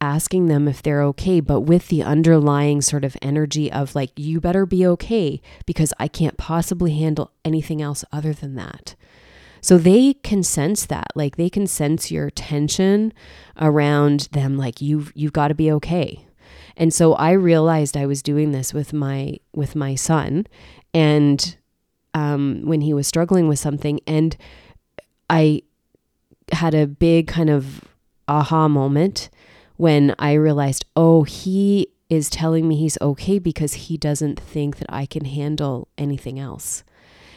asking 0.00 0.46
them 0.46 0.66
if 0.66 0.82
they're 0.82 1.02
okay, 1.02 1.40
but 1.40 1.60
with 1.60 1.88
the 1.88 2.02
underlying 2.02 2.80
sort 2.80 3.04
of 3.04 3.16
energy 3.22 3.70
of 3.70 3.94
like, 3.94 4.10
you 4.16 4.40
better 4.40 4.66
be 4.66 4.86
okay 4.86 5.40
because 5.66 5.92
I 5.98 6.08
can't 6.08 6.36
possibly 6.36 6.94
handle 6.98 7.32
anything 7.44 7.80
else 7.80 8.04
other 8.12 8.32
than 8.32 8.54
that. 8.56 8.94
So 9.62 9.76
they 9.76 10.14
can 10.14 10.42
sense 10.42 10.86
that, 10.86 11.08
like 11.14 11.36
they 11.36 11.50
can 11.50 11.66
sense 11.66 12.10
your 12.10 12.30
tension 12.30 13.12
around 13.60 14.28
them, 14.32 14.56
like 14.56 14.80
you've 14.80 15.12
you've 15.14 15.34
got 15.34 15.48
to 15.48 15.54
be 15.54 15.70
okay. 15.72 16.24
And 16.80 16.94
so 16.94 17.12
I 17.12 17.32
realized 17.32 17.94
I 17.94 18.06
was 18.06 18.22
doing 18.22 18.52
this 18.52 18.72
with 18.72 18.94
my 18.94 19.36
with 19.54 19.76
my 19.76 19.94
son, 19.94 20.46
and 20.94 21.56
um, 22.14 22.62
when 22.64 22.80
he 22.80 22.94
was 22.94 23.06
struggling 23.06 23.48
with 23.48 23.58
something, 23.58 24.00
and 24.06 24.34
I 25.28 25.60
had 26.52 26.74
a 26.74 26.86
big 26.86 27.28
kind 27.28 27.50
of 27.50 27.82
aha 28.26 28.66
moment 28.66 29.28
when 29.76 30.14
I 30.18 30.32
realized, 30.32 30.86
oh, 30.96 31.24
he 31.24 31.88
is 32.08 32.30
telling 32.30 32.66
me 32.66 32.76
he's 32.76 33.00
okay 33.02 33.38
because 33.38 33.74
he 33.74 33.98
doesn't 33.98 34.40
think 34.40 34.78
that 34.78 34.88
I 34.88 35.04
can 35.04 35.26
handle 35.26 35.88
anything 35.98 36.38
else. 36.38 36.82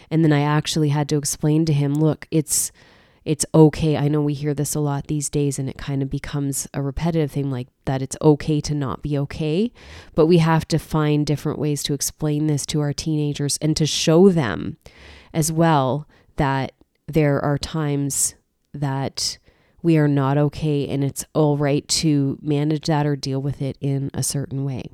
And 0.10 0.24
then 0.24 0.32
I 0.32 0.42
actually 0.42 0.90
had 0.90 1.10
to 1.10 1.18
explain 1.18 1.66
to 1.66 1.74
him, 1.74 1.94
look, 1.94 2.28
it's 2.32 2.72
it's 3.26 3.46
okay. 3.54 3.96
I 3.96 4.08
know 4.08 4.22
we 4.22 4.34
hear 4.34 4.54
this 4.54 4.76
a 4.76 4.80
lot 4.80 5.08
these 5.08 5.30
days 5.30 5.58
and 5.58 5.70
it 5.70 5.78
kind 5.78 6.02
of 6.02 6.10
becomes 6.10 6.68
a 6.74 6.82
repetitive 6.82 7.32
thing 7.32 7.50
like 7.50 7.68
that 7.86 8.02
it's 8.02 8.18
okay 8.22 8.60
to 8.62 8.74
not 8.74 9.02
be 9.02 9.18
okay. 9.20 9.72
But 10.14 10.26
we 10.26 10.40
have 10.40 10.68
to 10.70 10.80
find 10.80 11.26
different 11.26 11.60
ways 11.60 11.84
to 11.84 11.94
explain 11.94 12.48
this 12.48 12.66
to 12.68 12.82
our 12.82 12.94
teenagers 12.94 13.58
and 13.62 13.78
to 13.78 13.86
show 13.86 14.30
them 14.30 14.78
as 15.34 15.52
well 15.52 16.08
that 16.36 16.74
there 17.08 17.40
are 17.44 17.58
times 17.58 18.36
that 18.74 19.38
we 19.82 19.98
are 19.98 20.08
not 20.08 20.38
okay 20.38 20.88
and 20.88 21.04
it's 21.04 21.26
all 21.34 21.58
right 21.58 21.88
to 21.88 22.40
manage 22.42 22.88
that 22.88 23.06
or 23.06 23.16
deal 23.16 23.42
with 23.42 23.62
it 23.62 23.78
in 23.82 24.10
a 24.14 24.24
certain 24.24 24.64
way. 24.64 24.86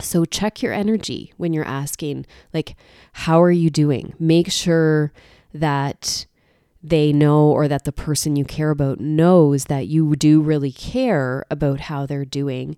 So 0.00 0.24
check 0.24 0.62
your 0.62 0.72
energy 0.72 1.32
when 1.36 1.52
you're 1.52 1.64
asking, 1.64 2.26
like, 2.52 2.74
how 3.12 3.40
are 3.40 3.52
you 3.52 3.70
doing? 3.70 4.14
Make 4.18 4.50
sure 4.50 5.12
that 5.54 6.26
they 6.82 7.12
know 7.12 7.48
or 7.50 7.68
that 7.68 7.84
the 7.84 7.92
person 7.92 8.34
you 8.36 8.44
care 8.44 8.70
about 8.70 9.00
knows 9.00 9.66
that 9.66 9.86
you 9.86 10.16
do 10.16 10.40
really 10.40 10.72
care 10.72 11.44
about 11.50 11.80
how 11.80 12.06
they're 12.06 12.24
doing 12.24 12.76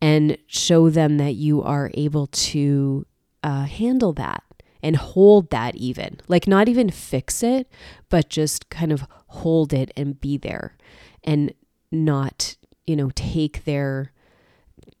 and 0.00 0.36
show 0.46 0.90
them 0.90 1.16
that 1.16 1.34
you 1.34 1.62
are 1.62 1.90
able 1.94 2.26
to 2.26 3.06
uh, 3.42 3.64
handle 3.64 4.12
that 4.12 4.42
and 4.82 4.96
hold 4.96 5.50
that 5.50 5.74
even. 5.76 6.20
Like 6.28 6.46
not 6.46 6.68
even 6.68 6.90
fix 6.90 7.42
it 7.42 7.70
but 8.08 8.28
just 8.28 8.68
kind 8.68 8.92
of 8.92 9.06
hold 9.28 9.72
it 9.72 9.90
and 9.96 10.20
be 10.20 10.36
there 10.36 10.76
and 11.24 11.52
not 11.90 12.56
you 12.86 12.96
know 12.96 13.10
take 13.14 13.64
their 13.64 14.12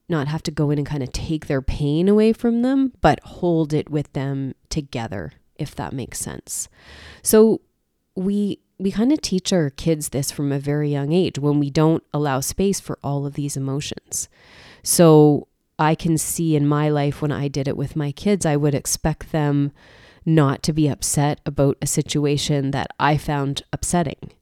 not 0.08 0.28
have 0.28 0.42
to 0.42 0.50
go 0.50 0.70
in 0.70 0.78
and 0.78 0.86
kind 0.86 1.02
of 1.02 1.12
take 1.12 1.46
their 1.46 1.62
pain 1.62 2.08
away 2.08 2.32
from 2.32 2.62
them 2.62 2.92
but 3.00 3.20
hold 3.22 3.72
it 3.72 3.90
with 3.90 4.12
them 4.12 4.54
together 4.70 5.32
if 5.58 5.74
that 5.74 5.92
makes 5.92 6.18
sense. 6.18 6.68
So 7.22 7.60
we 8.16 8.58
we 8.78 8.90
kind 8.90 9.12
of 9.12 9.20
teach 9.20 9.52
our 9.52 9.70
kids 9.70 10.10
this 10.10 10.30
from 10.30 10.52
a 10.52 10.58
very 10.58 10.90
young 10.90 11.12
age 11.12 11.38
when 11.38 11.58
we 11.58 11.70
don't 11.70 12.02
allow 12.12 12.40
space 12.40 12.78
for 12.78 12.98
all 13.02 13.24
of 13.24 13.34
these 13.34 13.56
emotions. 13.56 14.28
So 14.82 15.48
I 15.78 15.94
can 15.94 16.18
see 16.18 16.56
in 16.56 16.66
my 16.66 16.88
life 16.88 17.22
when 17.22 17.32
I 17.32 17.48
did 17.48 17.68
it 17.68 17.76
with 17.76 17.96
my 17.96 18.12
kids, 18.12 18.44
I 18.44 18.56
would 18.56 18.74
expect 18.74 19.32
them 19.32 19.72
not 20.26 20.62
to 20.64 20.72
be 20.72 20.88
upset 20.88 21.40
about 21.46 21.78
a 21.80 21.86
situation 21.86 22.72
that 22.72 22.90
I 22.98 23.16
found 23.16 23.62
upsetting. 23.72 24.32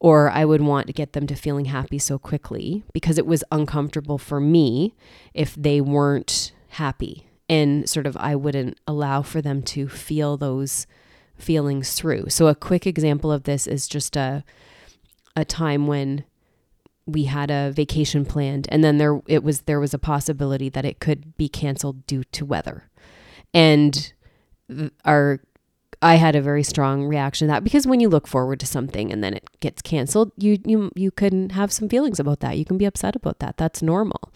Or 0.00 0.30
I 0.30 0.44
would 0.44 0.60
want 0.60 0.86
to 0.86 0.92
get 0.92 1.12
them 1.12 1.26
to 1.26 1.34
feeling 1.34 1.66
happy 1.66 1.98
so 1.98 2.18
quickly 2.18 2.84
because 2.92 3.18
it 3.18 3.26
was 3.26 3.44
uncomfortable 3.50 4.18
for 4.18 4.40
me 4.40 4.94
if 5.32 5.54
they 5.54 5.80
weren't 5.80 6.52
happy. 6.68 7.26
And 7.48 7.88
sort 7.88 8.06
of, 8.06 8.16
I 8.16 8.34
wouldn't 8.34 8.78
allow 8.86 9.22
for 9.22 9.40
them 9.40 9.62
to 9.62 9.88
feel 9.88 10.36
those 10.36 10.86
feelings 11.36 11.94
through. 11.94 12.26
So 12.28 12.48
a 12.48 12.54
quick 12.54 12.86
example 12.86 13.32
of 13.32 13.44
this 13.44 13.66
is 13.66 13.88
just 13.88 14.16
a 14.16 14.44
a 15.36 15.44
time 15.44 15.88
when 15.88 16.24
we 17.06 17.24
had 17.24 17.50
a 17.50 17.72
vacation 17.72 18.24
planned 18.24 18.66
and 18.70 18.84
then 18.84 18.98
there 18.98 19.20
it 19.26 19.42
was 19.42 19.62
there 19.62 19.80
was 19.80 19.92
a 19.92 19.98
possibility 19.98 20.68
that 20.68 20.84
it 20.84 21.00
could 21.00 21.36
be 21.36 21.48
canceled 21.48 22.06
due 22.06 22.24
to 22.24 22.44
weather. 22.44 22.90
And 23.52 24.12
our 25.04 25.40
I 26.04 26.16
had 26.16 26.36
a 26.36 26.42
very 26.42 26.62
strong 26.62 27.06
reaction 27.06 27.48
to 27.48 27.52
that 27.52 27.64
because 27.64 27.86
when 27.86 27.98
you 27.98 28.10
look 28.10 28.26
forward 28.26 28.60
to 28.60 28.66
something 28.66 29.10
and 29.10 29.24
then 29.24 29.32
it 29.32 29.48
gets 29.60 29.80
canceled, 29.80 30.32
you 30.36 30.58
you 30.66 30.92
you 30.94 31.10
can 31.10 31.48
have 31.50 31.72
some 31.72 31.88
feelings 31.88 32.20
about 32.20 32.40
that. 32.40 32.58
You 32.58 32.66
can 32.66 32.76
be 32.76 32.84
upset 32.84 33.16
about 33.16 33.38
that. 33.38 33.56
That's 33.56 33.80
normal. 33.80 34.30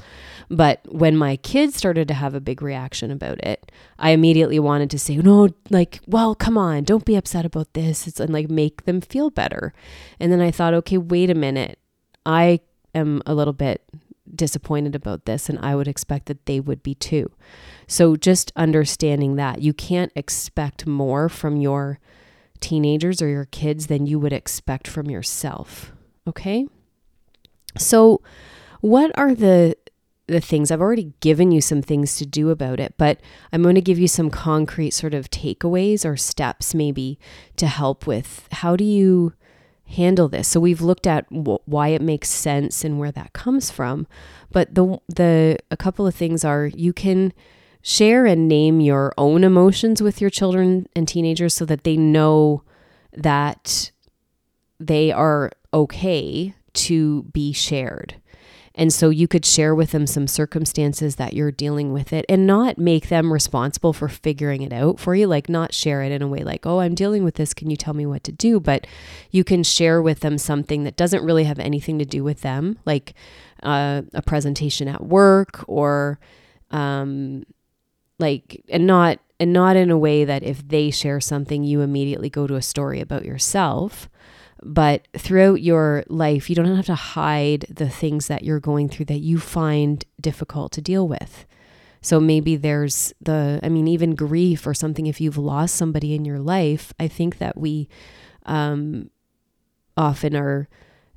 But 0.49 0.81
when 0.89 1.15
my 1.15 1.37
kids 1.37 1.77
started 1.77 2.09
to 2.09 2.15
have 2.15 2.35
a 2.35 2.41
big 2.41 2.63
reaction 2.63 3.11
about 3.11 3.45
it, 3.45 3.71
I 3.99 4.13
immediately 4.13 4.59
wanted 4.59 4.89
to 4.93 4.99
say, 4.99 5.19
"No, 5.19 5.51
like, 5.69 6.01
well, 6.07 6.35
come 6.35 6.57
on, 6.57 6.85
don't 6.85 7.05
be 7.05 7.17
upset 7.17 7.45
about 7.45 7.75
this." 7.75 8.07
It's 8.07 8.19
and 8.19 8.33
like 8.33 8.49
make 8.49 8.87
them 8.87 9.03
feel 9.03 9.29
better. 9.29 9.75
And 10.19 10.33
then 10.33 10.41
I 10.41 10.51
thought, 10.51 10.73
"Okay, 10.73 10.97
wait 10.97 11.29
a 11.29 11.35
minute. 11.35 11.79
I 12.25 12.61
am 12.95 13.21
a 13.27 13.35
little 13.35 13.53
bit 13.53 13.83
disappointed 14.35 14.95
about 14.95 15.25
this 15.25 15.49
and 15.49 15.59
I 15.61 15.75
would 15.75 15.89
expect 15.89 16.27
that 16.27 16.47
they 16.47 16.61
would 16.61 16.83
be 16.83 16.95
too." 16.95 17.31
So 17.87 18.17
just 18.17 18.53
understanding 18.57 19.37
that 19.37 19.63
you 19.63 19.73
can't 19.73 20.13
expect 20.15 20.87
more 20.87 21.29
from 21.29 21.57
your 21.57 21.99
teenagers 22.61 23.23
or 23.23 23.29
your 23.29 23.47
kids 23.47 23.87
than 23.87 24.07
you 24.07 24.19
would 24.19 24.33
expect 24.33 24.89
from 24.89 25.11
yourself. 25.11 25.93
Okay? 26.27 26.67
So, 27.77 28.21
what 28.81 29.11
are 29.17 29.35
the 29.35 29.77
the 30.29 30.41
things. 30.41 30.71
I've 30.71 30.81
already 30.81 31.15
given 31.21 31.51
you 31.51 31.61
some 31.61 31.83
things 31.83 32.17
to 32.17 32.27
do 32.27 32.51
about 32.51 32.79
it, 32.79 32.95
but 32.97 33.19
I'm 33.53 33.63
going 33.63 33.75
to 33.75 33.81
give 33.81 33.99
you 33.99 34.07
some 34.07 34.31
concrete 34.31 34.91
sort 34.93 35.15
of 35.15 35.31
takeaways 35.31 36.05
or 36.05 36.17
steps 36.17 36.75
maybe 36.75 37.19
to 37.57 37.67
help 37.67 38.07
with 38.07 38.47
how 38.53 38.77
do 38.77 38.85
you 38.85 39.33
handle 39.89 40.29
this. 40.29 40.49
So 40.49 40.61
we've 40.61 40.81
looked 40.81 41.07
at 41.07 41.27
wh- 41.31 41.67
why 41.67 41.89
it 41.89 42.03
makes 42.03 42.29
sense 42.29 42.85
and 42.85 42.99
where 42.99 43.13
that 43.13 43.33
comes 43.33 43.71
from, 43.71 44.07
but 44.51 44.75
the 44.75 44.99
the 45.09 45.59
a 45.71 45.77
couple 45.77 46.07
of 46.07 46.15
things 46.15 46.45
are 46.45 46.67
you 46.67 46.93
can 46.93 47.33
share 47.83 48.27
and 48.27 48.49
name 48.49 48.81
your 48.81 49.13
own 49.17 49.45
emotions 49.45 50.03
with 50.03 50.21
your 50.21 50.31
children 50.31 50.87
and 50.95 51.09
teenagers 51.09 51.55
so 51.55 51.65
that 51.65 51.85
they 51.85 51.97
know 51.97 52.63
that 53.13 53.91
they 54.79 55.11
are 55.11 55.51
okay 55.73 56.55
to 56.75 57.23
be 57.25 57.53
shared. 57.53 58.17
And 58.79 58.93
so 58.93 59.11
you 59.11 59.27
could 59.27 59.45
share 59.45 59.75
with 59.75 59.91
them 59.91 60.07
some 60.07 60.29
circumstances 60.29 61.17
that 61.17 61.35
you're 61.35 61.51
dealing 61.51 61.93
with 61.93 62.13
it 62.13 62.25
and 62.29 62.47
not 62.47 62.79
make 62.79 63.09
them 63.09 63.33
responsible 63.33 63.93
for 63.93 64.09
figuring 64.09 64.63
it 64.63 64.73
out 64.73 65.01
for 65.01 65.17
you. 65.17 65.27
Like, 65.27 65.49
not 65.49 65.75
share 65.75 66.03
it 66.03 66.13
in 66.13 66.23
a 66.23 66.29
way 66.29 66.45
like, 66.45 66.65
oh, 66.65 66.79
I'm 66.79 66.95
dealing 66.95 67.25
with 67.25 67.35
this. 67.35 67.53
Can 67.53 67.71
you 67.71 67.77
tell 67.77 67.93
me 67.93 68.07
what 68.07 68.23
to 68.23 68.33
do? 68.33 68.61
But 68.61 68.87
you 69.33 69.43
can 69.43 69.65
share 69.65 70.01
with 70.01 70.21
them 70.21 70.39
something 70.39 70.85
that 70.85 70.97
doesn't 70.97 71.25
really 71.25 71.43
have 71.43 71.59
anything 71.59 71.99
to 71.99 72.05
do 72.05 72.23
with 72.23 72.43
them, 72.43 72.79
like 72.87 73.15
uh, 73.65 74.03
a 74.15 74.23
presentation 74.23 74.87
at 74.87 75.05
work 75.05 75.65
or, 75.67 76.21
um, 76.71 77.43
like, 78.21 78.63
and 78.69 78.87
not, 78.87 79.19
and 79.41 79.53
not 79.53 79.75
in 79.75 79.91
a 79.91 79.99
way 79.99 80.25
that 80.25 80.45
if 80.45 80.67
they 80.67 80.93
share 80.93 81.21
something, 81.21 81.65
you 81.65 81.81
immediately 81.81 82.31
go 82.31 82.47
to 82.47 82.55
a 82.55 82.63
story 82.63 83.01
about 83.01 83.25
yourself 83.25 84.09
but 84.63 85.07
throughout 85.17 85.63
your 85.63 86.05
life, 86.09 86.49
you 86.49 86.57
don't 86.57 86.75
have 86.75 86.87
to 86.87 86.95
hide 86.95 87.67
the 87.69 87.89
things 87.89 88.27
that 88.29 88.45
you're 88.45 88.61
going 88.61 88.89
through 88.89 89.07
that 89.07 89.21
you 89.21 89.39
find 89.39 90.05
difficult 90.21 90.73
to 90.73 90.81
deal 90.81 91.07
with. 91.07 91.47
So 92.01 92.21
maybe 92.21 92.57
there's 92.57 93.13
the, 93.21 93.61
I 93.63 93.69
mean, 93.69 93.89
even 93.89 94.15
grief 94.15 94.67
or 94.67 94.75
something, 94.75 95.07
if 95.07 95.21
you've 95.21 95.39
lost 95.39 95.75
somebody 95.75 96.15
in 96.15 96.25
your 96.25 96.39
life, 96.39 96.93
I 96.99 97.09
think 97.09 97.39
that 97.39 97.57
we 97.57 97.89
um, 98.47 99.11
often 99.97 100.37
are 100.37 100.69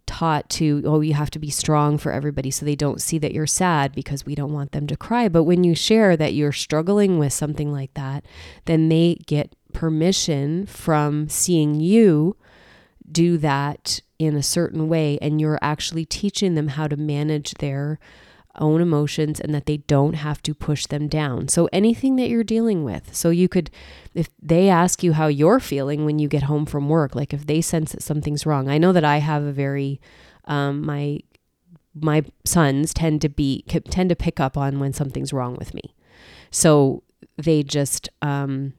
taught 0.08 0.50
to, 0.50 0.82
oh, 0.86 1.02
you 1.02 1.14
have 1.14 1.30
to 1.32 1.40
be 1.40 1.50
strong 1.50 1.98
for 1.98 2.12
everybody 2.12 2.52
so 2.52 2.66
they 2.66 2.76
don't 2.76 3.02
see 3.02 3.18
that 3.20 3.34
you're 3.34 3.48
sad 3.48 3.94
because 3.94 4.26
we 4.26 4.36
don't 4.36 4.52
want 4.54 4.72
them 4.72 4.88
to 4.88 4.98
cry. 4.98 5.30
But 5.30 5.44
when 5.44 5.64
you 5.64 5.76
share 5.76 6.18
that 6.18 6.34
you're 6.34 6.52
struggling 6.52 7.20
with 7.20 7.32
something 7.32 7.72
like 7.72 7.94
that, 7.94 8.26
then 8.66 8.90
they 8.90 9.20
get 9.26 9.56
permission 9.74 10.66
from 10.66 11.30
seeing 11.30 11.80
you 11.80 12.36
do 13.12 13.38
that 13.38 14.02
in 14.20 14.36
a 14.36 14.44
certain 14.44 14.88
way 14.88 15.18
and 15.22 15.42
you're 15.42 15.60
actually 15.62 16.06
teaching 16.06 16.56
them 16.56 16.70
how 16.70 16.88
to 16.88 16.96
manage 16.96 17.54
their 17.56 18.00
own 18.60 18.82
emotions 18.82 19.40
and 19.40 19.54
that 19.56 19.66
they 19.66 19.78
don't 19.78 20.14
have 20.14 20.42
to 20.44 20.54
push 20.54 20.86
them 20.86 21.08
down. 21.08 21.48
So 21.48 21.70
anything 21.72 22.18
that 22.18 22.30
you're 22.30 22.44
dealing 22.44 22.84
with. 22.84 23.16
So 23.16 23.30
you 23.30 23.48
could 23.48 23.72
if 24.14 24.30
they 24.42 24.70
ask 24.70 25.04
you 25.04 25.14
how 25.14 25.28
you're 25.28 25.60
feeling 25.60 26.06
when 26.06 26.20
you 26.20 26.28
get 26.28 26.44
home 26.44 26.66
from 26.66 26.90
work, 26.90 27.16
like 27.16 27.34
if 27.34 27.48
they 27.48 27.62
sense 27.62 27.94
that 27.94 28.04
something's 28.04 28.46
wrong. 28.46 28.68
I 28.70 28.78
know 28.78 28.92
that 28.92 29.06
I 29.06 29.18
have 29.18 29.44
a 29.44 29.52
very 29.52 30.02
um 30.46 30.86
my 30.86 31.20
my 31.94 32.24
sons 32.46 32.94
tend 32.94 33.22
to 33.22 33.30
be 33.30 33.64
tend 33.90 34.10
to 34.10 34.16
pick 34.16 34.40
up 34.40 34.58
on 34.58 34.80
when 34.80 34.94
something's 34.94 35.34
wrong 35.34 35.56
with 35.56 35.74
me. 35.74 35.96
So 36.50 37.04
they 37.38 37.64
just 37.64 38.10
um 38.22 38.74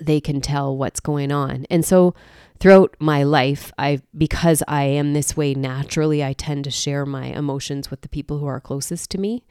they 0.00 0.20
can 0.20 0.40
tell 0.40 0.76
what's 0.76 1.00
going 1.00 1.32
on. 1.32 1.66
And 1.70 1.84
so 1.84 2.14
throughout 2.60 2.94
my 3.00 3.22
life, 3.22 3.72
I 3.78 4.00
because 4.16 4.62
I 4.68 4.84
am 4.84 5.12
this 5.12 5.36
way 5.36 5.54
naturally, 5.54 6.22
I 6.22 6.34
tend 6.34 6.64
to 6.64 6.70
share 6.70 7.04
my 7.04 7.26
emotions 7.26 7.90
with 7.90 8.02
the 8.02 8.08
people 8.08 8.38
who 8.38 8.46
are 8.46 8.60
closest 8.60 9.10
to 9.10 9.18
me. 9.18 9.44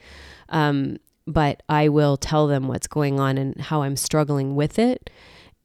Um, 0.48 0.98
but 1.28 1.62
I 1.68 1.90
will 1.90 2.18
tell 2.18 2.48
them 2.48 2.68
what's 2.68 2.88
going 2.88 3.20
on 3.20 3.38
and 3.38 3.60
how 3.60 3.82
I'm 3.84 3.96
struggling 3.96 4.56
with 4.56 4.80
it. 4.80 5.10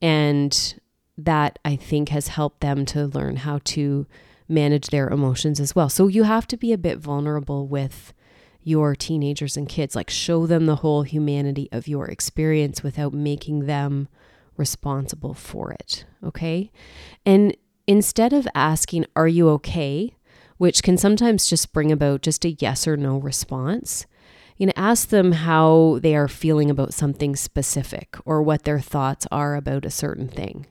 And 0.03 0.75
that 1.17 1.59
I 1.65 1.77
think 1.77 2.09
has 2.09 2.29
helped 2.29 2.61
them 2.61 2.85
to 2.87 3.07
learn 3.07 3.37
how 3.37 3.61
to 3.65 4.07
manage 4.49 4.89
their 4.89 5.09
emotions 5.09 5.61
as 5.61 5.75
well. 5.75 5.89
So 5.89 6.09
you 6.09 6.25
have 6.25 6.47
to 6.49 6.57
be 6.57 6.73
a 6.73 6.79
bit 6.79 6.99
vulnerable 6.99 7.67
with 7.67 8.13
your 8.63 8.97
teenagers 8.97 9.57
and 9.57 9.69
kids, 9.69 9.95
like 9.95 10.11
show 10.11 10.47
them 10.47 10.67
the 10.67 10.77
whole 10.77 11.03
humanity 11.03 11.69
of 11.71 11.87
your 11.87 12.07
experience 12.07 12.83
without 12.83 13.13
making 13.13 13.67
them 13.67 14.09
responsible 14.57 15.35
for 15.35 15.73
it. 15.73 16.05
Okay. 16.25 16.71
And 17.27 17.57
instead 17.87 18.33
of 18.33 18.49
asking, 18.55 19.07
Are 19.17 19.29
you 19.29 19.49
okay? 19.51 20.15
which 20.57 20.83
can 20.83 20.97
sometimes 20.97 21.47
just 21.47 21.73
bring 21.73 21.91
about 21.91 22.23
just 22.23 22.45
a 22.45 22.53
yes 22.53 22.87
or 22.87 22.97
no 22.97 23.19
response, 23.19 24.07
you 24.57 24.67
know, 24.67 24.73
ask 24.77 25.09
them 25.09 25.33
how 25.33 25.99
they 26.01 26.15
are 26.15 26.29
feeling 26.29 26.71
about 26.71 26.95
something 26.95 27.35
specific 27.35 28.17
or 28.25 28.43
what 28.43 28.63
their 28.63 28.81
thoughts 28.81 29.27
are 29.33 29.57
about 29.57 29.85
a 29.85 29.91
certain 29.91 30.29
thing. 30.29 30.67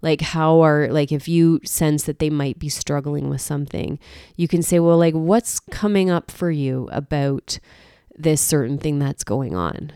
Like, 0.00 0.20
how 0.20 0.60
are, 0.60 0.88
like, 0.88 1.12
if 1.12 1.28
you 1.28 1.60
sense 1.64 2.04
that 2.04 2.20
they 2.20 2.30
might 2.30 2.58
be 2.58 2.68
struggling 2.68 3.28
with 3.28 3.40
something, 3.40 3.98
you 4.36 4.46
can 4.48 4.62
say, 4.62 4.78
Well, 4.78 4.96
like, 4.96 5.14
what's 5.14 5.58
coming 5.58 6.08
up 6.08 6.30
for 6.30 6.50
you 6.50 6.88
about 6.92 7.58
this 8.16 8.40
certain 8.40 8.78
thing 8.78 8.98
that's 8.98 9.24
going 9.24 9.54
on? 9.54 9.92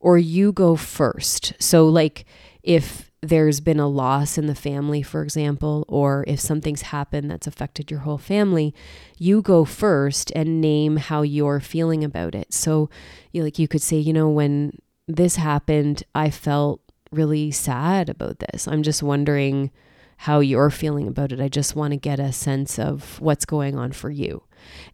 Or 0.00 0.18
you 0.18 0.52
go 0.52 0.74
first. 0.74 1.52
So, 1.60 1.86
like, 1.86 2.24
if 2.62 3.10
there's 3.20 3.60
been 3.60 3.78
a 3.78 3.88
loss 3.88 4.36
in 4.36 4.46
the 4.46 4.54
family, 4.54 5.00
for 5.00 5.22
example, 5.22 5.84
or 5.88 6.24
if 6.26 6.40
something's 6.40 6.82
happened 6.82 7.30
that's 7.30 7.46
affected 7.46 7.90
your 7.90 8.00
whole 8.00 8.18
family, 8.18 8.74
you 9.16 9.40
go 9.42 9.64
first 9.64 10.32
and 10.34 10.60
name 10.60 10.96
how 10.96 11.22
you're 11.22 11.60
feeling 11.60 12.02
about 12.02 12.34
it. 12.34 12.52
So, 12.52 12.90
you 13.30 13.44
like 13.44 13.58
you 13.58 13.68
could 13.68 13.82
say, 13.82 13.96
you 13.96 14.12
know, 14.12 14.28
when 14.28 14.78
this 15.06 15.36
happened, 15.36 16.02
I 16.14 16.30
felt 16.30 16.80
really 17.12 17.52
sad 17.52 18.08
about 18.08 18.40
this. 18.40 18.66
I'm 18.66 18.82
just 18.82 19.02
wondering 19.02 19.70
how 20.18 20.40
you're 20.40 20.70
feeling 20.70 21.06
about 21.06 21.32
it. 21.32 21.40
I 21.40 21.48
just 21.48 21.76
want 21.76 21.92
to 21.92 21.96
get 21.96 22.20
a 22.20 22.32
sense 22.32 22.78
of 22.78 23.20
what's 23.20 23.44
going 23.44 23.76
on 23.76 23.92
for 23.92 24.10
you. 24.10 24.44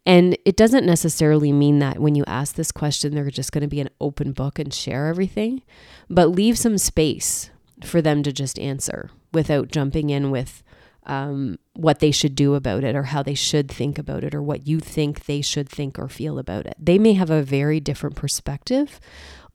And 0.05 0.37
it 0.45 0.55
doesn't 0.55 0.85
necessarily 0.85 1.51
mean 1.51 1.79
that 1.79 1.99
when 1.99 2.15
you 2.15 2.23
ask 2.25 2.55
this 2.55 2.71
question, 2.71 3.13
they're 3.13 3.29
just 3.29 3.51
going 3.51 3.61
to 3.61 3.67
be 3.67 3.79
an 3.79 3.89
open 4.01 4.31
book 4.31 4.57
and 4.57 4.73
share 4.73 5.07
everything, 5.07 5.61
but 6.09 6.29
leave 6.29 6.57
some 6.57 6.77
space 6.79 7.51
for 7.83 8.01
them 8.01 8.23
to 8.23 8.31
just 8.31 8.59
answer 8.59 9.09
without 9.33 9.69
jumping 9.69 10.09
in 10.09 10.31
with 10.31 10.63
um, 11.05 11.57
what 11.73 11.99
they 11.99 12.11
should 12.11 12.35
do 12.35 12.53
about 12.55 12.83
it 12.83 12.95
or 12.95 13.03
how 13.03 13.23
they 13.23 13.33
should 13.33 13.69
think 13.69 13.97
about 13.97 14.23
it 14.23 14.35
or 14.35 14.41
what 14.41 14.67
you 14.67 14.79
think 14.79 15.25
they 15.25 15.41
should 15.41 15.67
think 15.67 15.97
or 15.97 16.07
feel 16.07 16.37
about 16.37 16.65
it. 16.65 16.75
They 16.79 16.99
may 16.99 17.13
have 17.13 17.29
a 17.29 17.41
very 17.41 17.79
different 17.79 18.15
perspective 18.15 18.99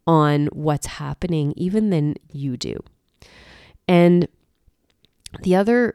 on 0.07 0.47
what's 0.47 0.87
happening 0.87 1.55
even 1.57 1.91
than 1.91 2.15
you 2.33 2.57
do. 2.57 2.83
And 3.87 4.29
the 5.43 5.55
other 5.55 5.95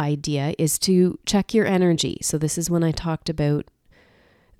idea 0.00 0.54
is 0.58 0.78
to 0.80 1.18
check 1.26 1.54
your 1.54 1.66
energy. 1.66 2.18
So, 2.22 2.38
this 2.38 2.58
is 2.58 2.70
when 2.70 2.84
I 2.84 2.92
talked 2.92 3.28
about 3.28 3.66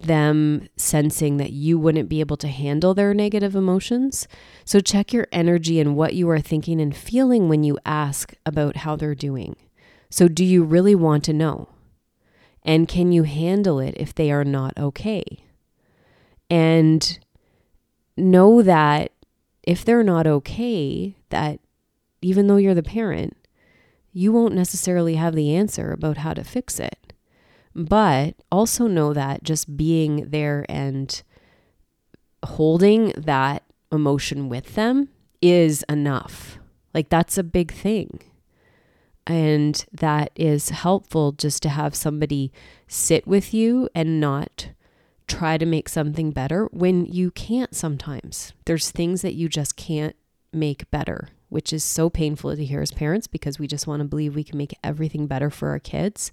them 0.04 0.68
sensing 0.76 1.36
that 1.38 1.52
you 1.52 1.78
wouldn't 1.78 2.08
be 2.08 2.20
able 2.20 2.36
to 2.38 2.48
handle 2.48 2.94
their 2.94 3.14
negative 3.14 3.54
emotions. 3.54 4.26
So 4.64 4.80
check 4.80 5.12
your 5.12 5.26
energy 5.32 5.80
and 5.80 5.96
what 5.96 6.14
you 6.14 6.28
are 6.30 6.40
thinking 6.40 6.80
and 6.80 6.96
feeling 6.96 7.48
when 7.48 7.64
you 7.64 7.78
ask 7.84 8.34
about 8.46 8.78
how 8.78 8.96
they're 8.96 9.14
doing. 9.14 9.56
So, 10.10 10.28
do 10.28 10.44
you 10.44 10.62
really 10.62 10.94
want 10.94 11.24
to 11.24 11.32
know? 11.32 11.70
And 12.62 12.86
can 12.86 13.10
you 13.10 13.24
handle 13.24 13.80
it 13.80 13.94
if 13.96 14.14
they 14.14 14.30
are 14.30 14.44
not 14.44 14.78
okay? 14.78 15.24
And 16.48 17.18
know 18.16 18.62
that 18.62 19.10
if 19.64 19.84
they're 19.84 20.04
not 20.04 20.26
okay, 20.26 21.16
that 21.30 21.58
even 22.22 22.46
though 22.46 22.56
you're 22.56 22.74
the 22.74 22.82
parent, 22.82 23.36
you 24.12 24.30
won't 24.32 24.54
necessarily 24.54 25.16
have 25.16 25.34
the 25.34 25.54
answer 25.54 25.90
about 25.90 26.18
how 26.18 26.32
to 26.32 26.44
fix 26.44 26.78
it. 26.78 27.13
But 27.74 28.36
also 28.52 28.86
know 28.86 29.12
that 29.12 29.42
just 29.42 29.76
being 29.76 30.30
there 30.30 30.64
and 30.68 31.22
holding 32.44 33.12
that 33.16 33.62
emotion 33.90 34.48
with 34.48 34.74
them 34.74 35.08
is 35.42 35.84
enough. 35.88 36.58
Like 36.92 37.08
that's 37.08 37.36
a 37.36 37.42
big 37.42 37.72
thing. 37.72 38.20
And 39.26 39.84
that 39.90 40.30
is 40.36 40.68
helpful 40.68 41.32
just 41.32 41.62
to 41.62 41.70
have 41.70 41.94
somebody 41.94 42.52
sit 42.86 43.26
with 43.26 43.54
you 43.54 43.88
and 43.94 44.20
not 44.20 44.68
try 45.26 45.56
to 45.56 45.64
make 45.64 45.88
something 45.88 46.30
better 46.30 46.66
when 46.66 47.06
you 47.06 47.30
can't 47.30 47.74
sometimes. 47.74 48.52
There's 48.66 48.90
things 48.90 49.22
that 49.22 49.34
you 49.34 49.48
just 49.48 49.76
can't 49.76 50.14
make 50.52 50.90
better, 50.90 51.28
which 51.48 51.72
is 51.72 51.82
so 51.82 52.10
painful 52.10 52.54
to 52.54 52.64
hear 52.64 52.82
as 52.82 52.92
parents 52.92 53.26
because 53.26 53.58
we 53.58 53.66
just 53.66 53.86
want 53.86 54.00
to 54.00 54.08
believe 54.08 54.34
we 54.34 54.44
can 54.44 54.58
make 54.58 54.76
everything 54.84 55.26
better 55.26 55.48
for 55.48 55.70
our 55.70 55.78
kids. 55.78 56.30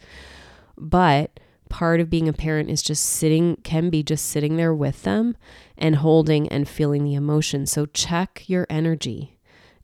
But 0.78 1.40
part 1.70 2.00
of 2.00 2.10
being 2.10 2.28
a 2.28 2.34
parent 2.34 2.70
is 2.70 2.84
just 2.84 3.06
sitting, 3.06 3.56
can 3.64 3.90
be 3.90 4.04
just 4.04 4.26
sitting 4.26 4.58
there 4.58 4.74
with 4.74 5.04
them 5.04 5.38
and 5.78 5.96
holding 5.98 6.48
and 6.50 6.68
feeling 6.68 7.04
the 7.04 7.16
emotion. 7.16 7.66
So 7.66 7.86
check 7.86 8.44
your 8.48 8.68
energy. 8.70 9.38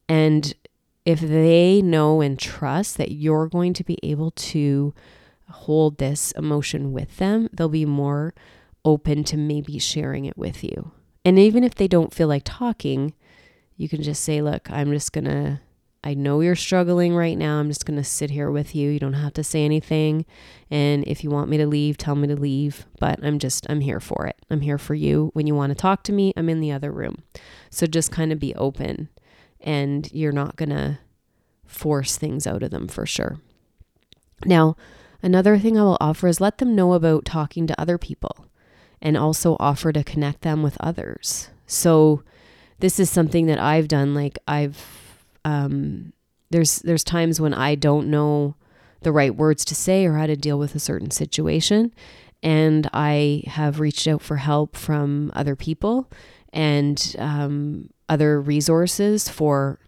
And 0.10 0.54
if 1.06 1.22
they 1.22 1.82
know 1.82 2.22
and 2.22 2.38
trust 2.38 2.98
that 2.98 3.12
you're 3.12 3.48
going 3.48 3.74
to 3.74 3.84
be 3.84 3.98
able 4.04 4.32
to 4.32 4.94
hold 5.50 5.98
this 5.98 6.34
emotion 6.34 6.92
with 6.92 7.18
them, 7.18 7.48
they'll 7.54 7.70
be 7.70 7.86
more 7.86 8.34
open 8.84 9.24
to 9.24 9.38
maybe 9.38 9.80
sharing 9.80 10.26
it 10.26 10.38
with 10.38 10.64
you. 10.64 10.92
And 11.24 11.40
even 11.40 11.64
if 11.64 11.76
they 11.76 11.88
don't 11.88 12.14
feel 12.14 12.28
like 12.28 12.44
talking, 12.46 13.14
you 13.76 13.88
can 13.88 14.02
just 14.02 14.24
say, 14.24 14.42
Look, 14.42 14.70
I'm 14.70 14.92
just 14.92 15.14
going 15.14 15.26
to, 15.26 15.62
I 16.08 16.14
know 16.14 16.40
you're 16.40 16.56
struggling 16.56 17.16
right 17.16 17.38
now. 17.38 17.60
I'm 17.60 17.68
just 17.68 17.86
going 17.86 17.98
to 17.98 18.04
sit 18.04 18.30
here 18.30 18.50
with 18.50 18.74
you. 18.74 18.90
You 18.90 18.98
don't 18.98 19.12
have 19.12 19.34
to 19.34 19.44
say 19.44 19.66
anything. 19.66 20.26
And 20.72 21.04
if 21.06 21.22
you 21.22 21.30
want 21.30 21.50
me 21.50 21.58
to 21.58 21.68
leave, 21.68 21.98
tell 21.98 22.16
me 22.16 22.30
to 22.30 22.36
leave. 22.38 22.86
But 22.98 23.20
I'm 23.22 23.40
just, 23.40 23.70
I'm 23.70 23.82
here 23.82 24.00
for 24.00 24.26
it. 24.26 24.38
I'm 24.50 24.62
here 24.62 24.78
for 24.78 24.96
you. 24.96 25.32
When 25.34 25.48
you 25.48 25.54
want 25.54 25.72
to 25.72 25.76
talk 25.76 26.04
to 26.04 26.14
me, 26.14 26.32
I'm 26.38 26.48
in 26.48 26.62
the 26.62 26.72
other 26.72 26.94
room. 26.94 27.24
So 27.70 27.86
just 27.88 28.10
kind 28.10 28.32
of 28.32 28.40
be 28.40 28.56
open 28.56 29.10
and 29.60 30.10
you're 30.14 30.32
not 30.32 30.56
going 30.56 30.70
to 30.70 31.00
force 31.66 32.16
things 32.16 32.48
out 32.48 32.64
of 32.64 32.72
them 32.72 32.88
for 32.88 33.06
sure. 33.06 33.42
Now, 34.46 34.78
another 35.22 35.60
thing 35.60 35.78
I 35.78 35.84
will 35.84 35.98
offer 36.00 36.30
is 36.30 36.40
let 36.40 36.60
them 36.60 36.74
know 36.74 36.94
about 36.94 37.26
talking 37.26 37.68
to 37.68 37.82
other 37.82 37.98
people 37.98 38.46
and 39.02 39.18
also 39.18 39.58
offer 39.60 39.92
to 39.92 40.06
connect 40.06 40.44
them 40.44 40.64
with 40.64 40.78
others. 40.80 41.50
So, 41.66 42.24
this 42.80 42.98
is 42.98 43.10
something 43.10 43.48
that 43.48 43.60
I've 43.60 43.90
done. 43.90 44.14
Like, 44.14 44.40
I've, 44.48 45.07
um, 45.48 46.14
there's, 46.50 46.80
there's 46.80 47.04
times 47.04 47.40
when 47.40 47.54
I 47.54 47.76
don't 47.76 48.10
know 48.10 48.56
the 49.02 49.12
right 49.12 49.36
words 49.36 49.64
to 49.66 49.76
say 49.76 50.06
or 50.06 50.18
how 50.18 50.28
to 50.28 50.36
deal 50.36 50.60
with 50.60 50.76
a 50.76 50.80
certain 50.80 51.12
situation. 51.12 51.94
And 52.44 52.90
I 52.94 53.44
have 53.48 53.80
reached 53.80 54.08
out 54.08 54.22
for 54.22 54.38
help 54.38 54.76
from 54.76 55.32
other 55.34 55.56
people 55.56 56.12
and 56.52 57.16
um, 57.18 57.90
other 58.10 58.42
resources 58.42 59.30
for 59.30 59.80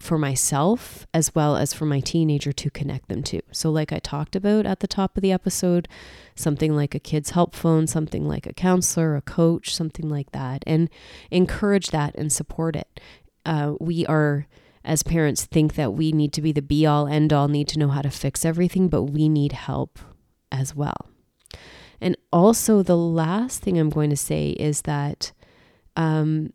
for 0.00 0.16
myself 0.16 1.06
as 1.12 1.34
well 1.34 1.56
as 1.56 1.74
for 1.74 1.84
my 1.84 2.00
teenager 2.00 2.52
to 2.52 2.70
connect 2.70 3.08
them 3.08 3.22
to. 3.22 3.40
So, 3.52 3.70
like 3.70 3.92
I 3.92 3.98
talked 3.98 4.34
about 4.34 4.66
at 4.66 4.80
the 4.80 4.88
top 4.88 5.16
of 5.16 5.22
the 5.22 5.30
episode, 5.30 5.88
something 6.34 6.74
like 6.74 6.94
a 6.94 6.98
kid's 6.98 7.30
help 7.30 7.54
phone, 7.54 7.86
something 7.86 8.26
like 8.26 8.46
a 8.46 8.54
counselor, 8.54 9.14
a 9.14 9.20
coach, 9.22 9.74
something 9.74 10.08
like 10.08 10.32
that, 10.32 10.64
and 10.66 10.88
encourage 11.30 11.88
that 11.88 12.14
and 12.16 12.32
support 12.32 12.76
it. 12.76 12.98
Uh, 13.44 13.74
we 13.78 14.06
are, 14.06 14.46
as 14.84 15.02
parents, 15.02 15.44
think 15.44 15.74
that 15.74 15.94
we 15.94 16.12
need 16.12 16.32
to 16.34 16.42
be 16.42 16.52
the 16.52 16.62
be 16.62 16.84
all 16.86 17.06
end 17.06 17.32
all, 17.32 17.48
need 17.48 17.68
to 17.68 17.78
know 17.78 17.88
how 17.88 18.02
to 18.02 18.10
fix 18.10 18.44
everything, 18.44 18.88
but 18.88 19.04
we 19.04 19.28
need 19.28 19.52
help 19.52 19.98
as 20.52 20.74
well. 20.74 21.08
And 22.00 22.16
also, 22.32 22.82
the 22.82 22.96
last 22.96 23.62
thing 23.62 23.78
I'm 23.78 23.90
going 23.90 24.10
to 24.10 24.16
say 24.16 24.50
is 24.50 24.82
that 24.82 25.32
um, 25.96 26.52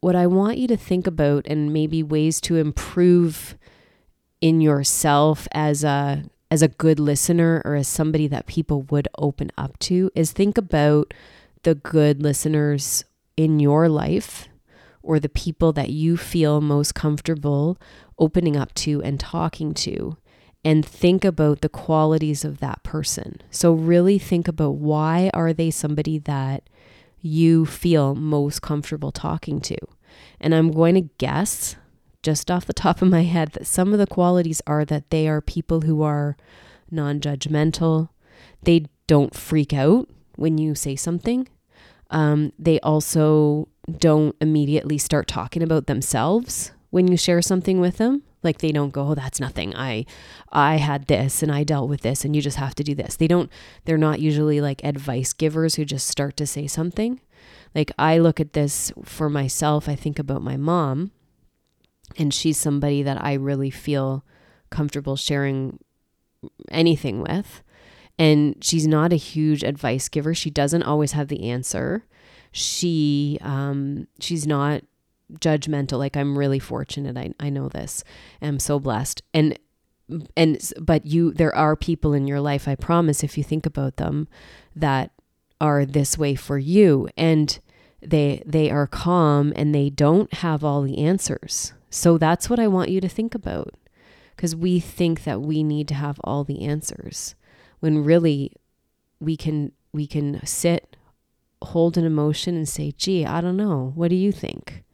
what 0.00 0.14
I 0.14 0.26
want 0.26 0.58
you 0.58 0.68
to 0.68 0.76
think 0.76 1.06
about 1.06 1.46
and 1.46 1.72
maybe 1.72 2.02
ways 2.02 2.40
to 2.42 2.56
improve 2.56 3.56
in 4.40 4.60
yourself 4.60 5.48
as 5.52 5.82
a 5.82 6.24
as 6.50 6.60
a 6.60 6.68
good 6.68 7.00
listener 7.00 7.62
or 7.64 7.74
as 7.74 7.88
somebody 7.88 8.28
that 8.28 8.46
people 8.46 8.82
would 8.82 9.08
open 9.16 9.50
up 9.56 9.78
to 9.78 10.10
is 10.14 10.30
think 10.30 10.58
about 10.58 11.14
the 11.62 11.74
good 11.74 12.22
listeners 12.22 13.04
in 13.36 13.58
your 13.58 13.88
life 13.88 14.48
or 15.04 15.20
the 15.20 15.28
people 15.28 15.72
that 15.72 15.90
you 15.90 16.16
feel 16.16 16.60
most 16.60 16.94
comfortable 16.94 17.78
opening 18.18 18.56
up 18.56 18.72
to 18.74 19.02
and 19.02 19.20
talking 19.20 19.74
to 19.74 20.16
and 20.64 20.84
think 20.84 21.24
about 21.24 21.60
the 21.60 21.68
qualities 21.68 22.44
of 22.44 22.58
that 22.58 22.82
person. 22.82 23.40
So 23.50 23.72
really 23.72 24.18
think 24.18 24.48
about 24.48 24.76
why 24.76 25.30
are 25.34 25.52
they 25.52 25.70
somebody 25.70 26.18
that 26.20 26.68
you 27.20 27.66
feel 27.66 28.14
most 28.14 28.62
comfortable 28.62 29.12
talking 29.12 29.60
to. 29.60 29.76
And 30.40 30.54
I'm 30.54 30.70
going 30.70 30.94
to 30.94 31.10
guess, 31.18 31.76
just 32.22 32.50
off 32.50 32.66
the 32.66 32.72
top 32.84 33.02
of 33.02 33.08
my 33.08 33.22
head, 33.22 33.52
that 33.52 33.66
some 33.66 33.92
of 33.92 33.98
the 33.98 34.06
qualities 34.06 34.62
are 34.66 34.84
that 34.86 35.10
they 35.10 35.28
are 35.28 35.40
people 35.40 35.82
who 35.82 36.02
are 36.02 36.36
non 36.90 37.20
judgmental, 37.20 38.08
they 38.62 38.86
don't 39.06 39.34
freak 39.34 39.74
out 39.74 40.08
when 40.36 40.56
you 40.56 40.74
say 40.74 40.96
something. 40.96 41.48
Um, 42.10 42.52
they 42.58 42.80
also 42.80 43.68
don't 43.90 44.34
immediately 44.40 44.98
start 44.98 45.28
talking 45.28 45.62
about 45.62 45.86
themselves 45.86 46.72
when 46.90 47.08
you 47.08 47.16
share 47.16 47.42
something 47.42 47.80
with 47.80 47.98
them. 47.98 48.22
Like 48.42 48.58
they 48.58 48.72
don't 48.72 48.92
go 48.92 49.08
oh 49.08 49.14
that's 49.14 49.40
nothing. 49.40 49.74
I 49.74 50.04
i 50.52 50.76
had 50.76 51.06
this 51.06 51.42
and 51.42 51.50
i 51.50 51.64
dealt 51.64 51.88
with 51.88 52.02
this 52.02 52.24
and 52.24 52.36
you 52.36 52.42
just 52.42 52.58
have 52.58 52.74
to 52.76 52.84
do 52.84 52.94
this. 52.94 53.16
They 53.16 53.26
don't 53.26 53.50
they're 53.84 53.96
not 53.96 54.20
usually 54.20 54.60
like 54.60 54.84
advice 54.84 55.32
givers 55.32 55.76
who 55.76 55.84
just 55.84 56.08
start 56.08 56.36
to 56.36 56.46
say 56.46 56.66
something. 56.66 57.20
Like 57.74 57.90
i 57.98 58.18
look 58.18 58.40
at 58.40 58.52
this 58.52 58.92
for 59.02 59.30
myself 59.30 59.88
i 59.88 59.94
think 59.94 60.18
about 60.18 60.42
my 60.42 60.56
mom 60.56 61.10
and 62.18 62.32
she's 62.34 62.58
somebody 62.58 63.02
that 63.02 63.22
i 63.24 63.32
really 63.32 63.70
feel 63.70 64.24
comfortable 64.70 65.16
sharing 65.16 65.78
anything 66.70 67.20
with. 67.20 67.62
And 68.18 68.62
she's 68.62 68.86
not 68.86 69.12
a 69.12 69.16
huge 69.16 69.62
advice 69.62 70.08
giver. 70.08 70.34
She 70.34 70.50
doesn't 70.50 70.82
always 70.82 71.12
have 71.12 71.28
the 71.28 71.48
answer 71.50 72.04
she 72.54 73.36
um 73.40 74.06
she's 74.20 74.46
not 74.46 74.82
judgmental. 75.32 75.98
Like 75.98 76.16
i'm 76.16 76.38
really 76.38 76.60
fortunate. 76.60 77.16
I, 77.16 77.34
I 77.40 77.50
know 77.50 77.68
this. 77.68 78.04
I'm 78.40 78.60
so 78.60 78.78
blessed. 78.78 79.22
And 79.34 79.58
and 80.36 80.72
but 80.80 81.04
you 81.04 81.32
there 81.32 81.54
are 81.54 81.74
people 81.74 82.12
in 82.12 82.28
your 82.28 82.40
life 82.40 82.68
i 82.68 82.74
promise 82.74 83.24
if 83.24 83.38
you 83.38 83.42
think 83.42 83.64
about 83.64 83.96
them 83.96 84.28
that 84.76 85.10
are 85.60 85.84
this 85.84 86.16
way 86.16 86.36
for 86.36 86.56
you. 86.56 87.08
And 87.16 87.58
they 88.00 88.40
they 88.46 88.70
are 88.70 88.86
calm 88.86 89.52
and 89.56 89.74
they 89.74 89.90
don't 89.90 90.32
have 90.34 90.62
all 90.62 90.82
the 90.82 90.98
answers. 90.98 91.72
So 91.90 92.18
that's 92.18 92.48
what 92.48 92.60
i 92.60 92.68
want 92.68 92.90
you 92.90 93.00
to 93.00 93.08
think 93.08 93.34
about. 93.34 93.74
Because 94.36 94.54
we 94.54 94.78
think 94.78 95.24
that 95.24 95.40
we 95.40 95.64
need 95.64 95.88
to 95.88 95.94
have 95.94 96.20
all 96.22 96.44
the 96.44 96.62
answers 96.62 97.34
when 97.80 98.04
really 98.04 98.52
we 99.18 99.36
can 99.36 99.72
we 99.92 100.06
can 100.06 100.44
sit 100.46 100.96
hold 101.64 101.96
an 101.96 102.04
emotion 102.04 102.56
and 102.56 102.68
say 102.68 102.92
gee 102.96 103.24
i 103.26 103.40
don't 103.40 103.56
know 103.56 103.92
what 103.94 104.08
do 104.08 104.16
you 104.16 104.32
think 104.32 104.84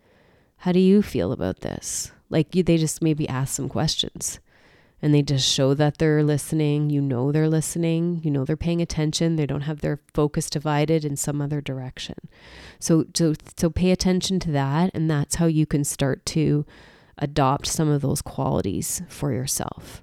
how 0.60 0.72
do 0.72 0.78
you 0.78 1.00
feel 1.00 1.32
about 1.32 1.60
this? 1.60 2.12
Like 2.28 2.54
you, 2.54 2.62
they 2.62 2.76
just 2.76 3.02
maybe 3.02 3.26
ask 3.28 3.54
some 3.54 3.68
questions 3.68 4.40
and 5.00 5.14
they 5.14 5.22
just 5.22 5.50
show 5.50 5.72
that 5.72 5.96
they're 5.96 6.22
listening. 6.22 6.90
You 6.90 7.00
know 7.00 7.32
they're 7.32 7.48
listening. 7.48 8.20
You 8.22 8.30
know 8.30 8.44
they're 8.44 8.58
paying 8.58 8.82
attention. 8.82 9.36
They 9.36 9.46
don't 9.46 9.62
have 9.62 9.80
their 9.80 10.00
focus 10.12 10.50
divided 10.50 11.02
in 11.02 11.16
some 11.16 11.40
other 11.40 11.62
direction. 11.62 12.16
So, 12.78 13.06
so, 13.14 13.32
so 13.56 13.70
pay 13.70 13.90
attention 13.90 14.38
to 14.40 14.50
that, 14.50 14.90
and 14.92 15.10
that's 15.10 15.36
how 15.36 15.46
you 15.46 15.64
can 15.64 15.82
start 15.82 16.26
to 16.26 16.66
adopt 17.16 17.66
some 17.66 17.88
of 17.88 18.02
those 18.02 18.20
qualities 18.20 19.00
for 19.08 19.32
yourself. 19.32 20.02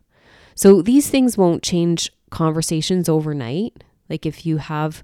So 0.55 0.81
these 0.81 1.07
things 1.07 1.37
won't 1.37 1.61
change 1.61 2.11
conversations 2.31 3.07
overnight. 3.07 3.83
Like 4.09 4.25
if 4.25 4.43
you 4.43 4.57
have 4.57 5.03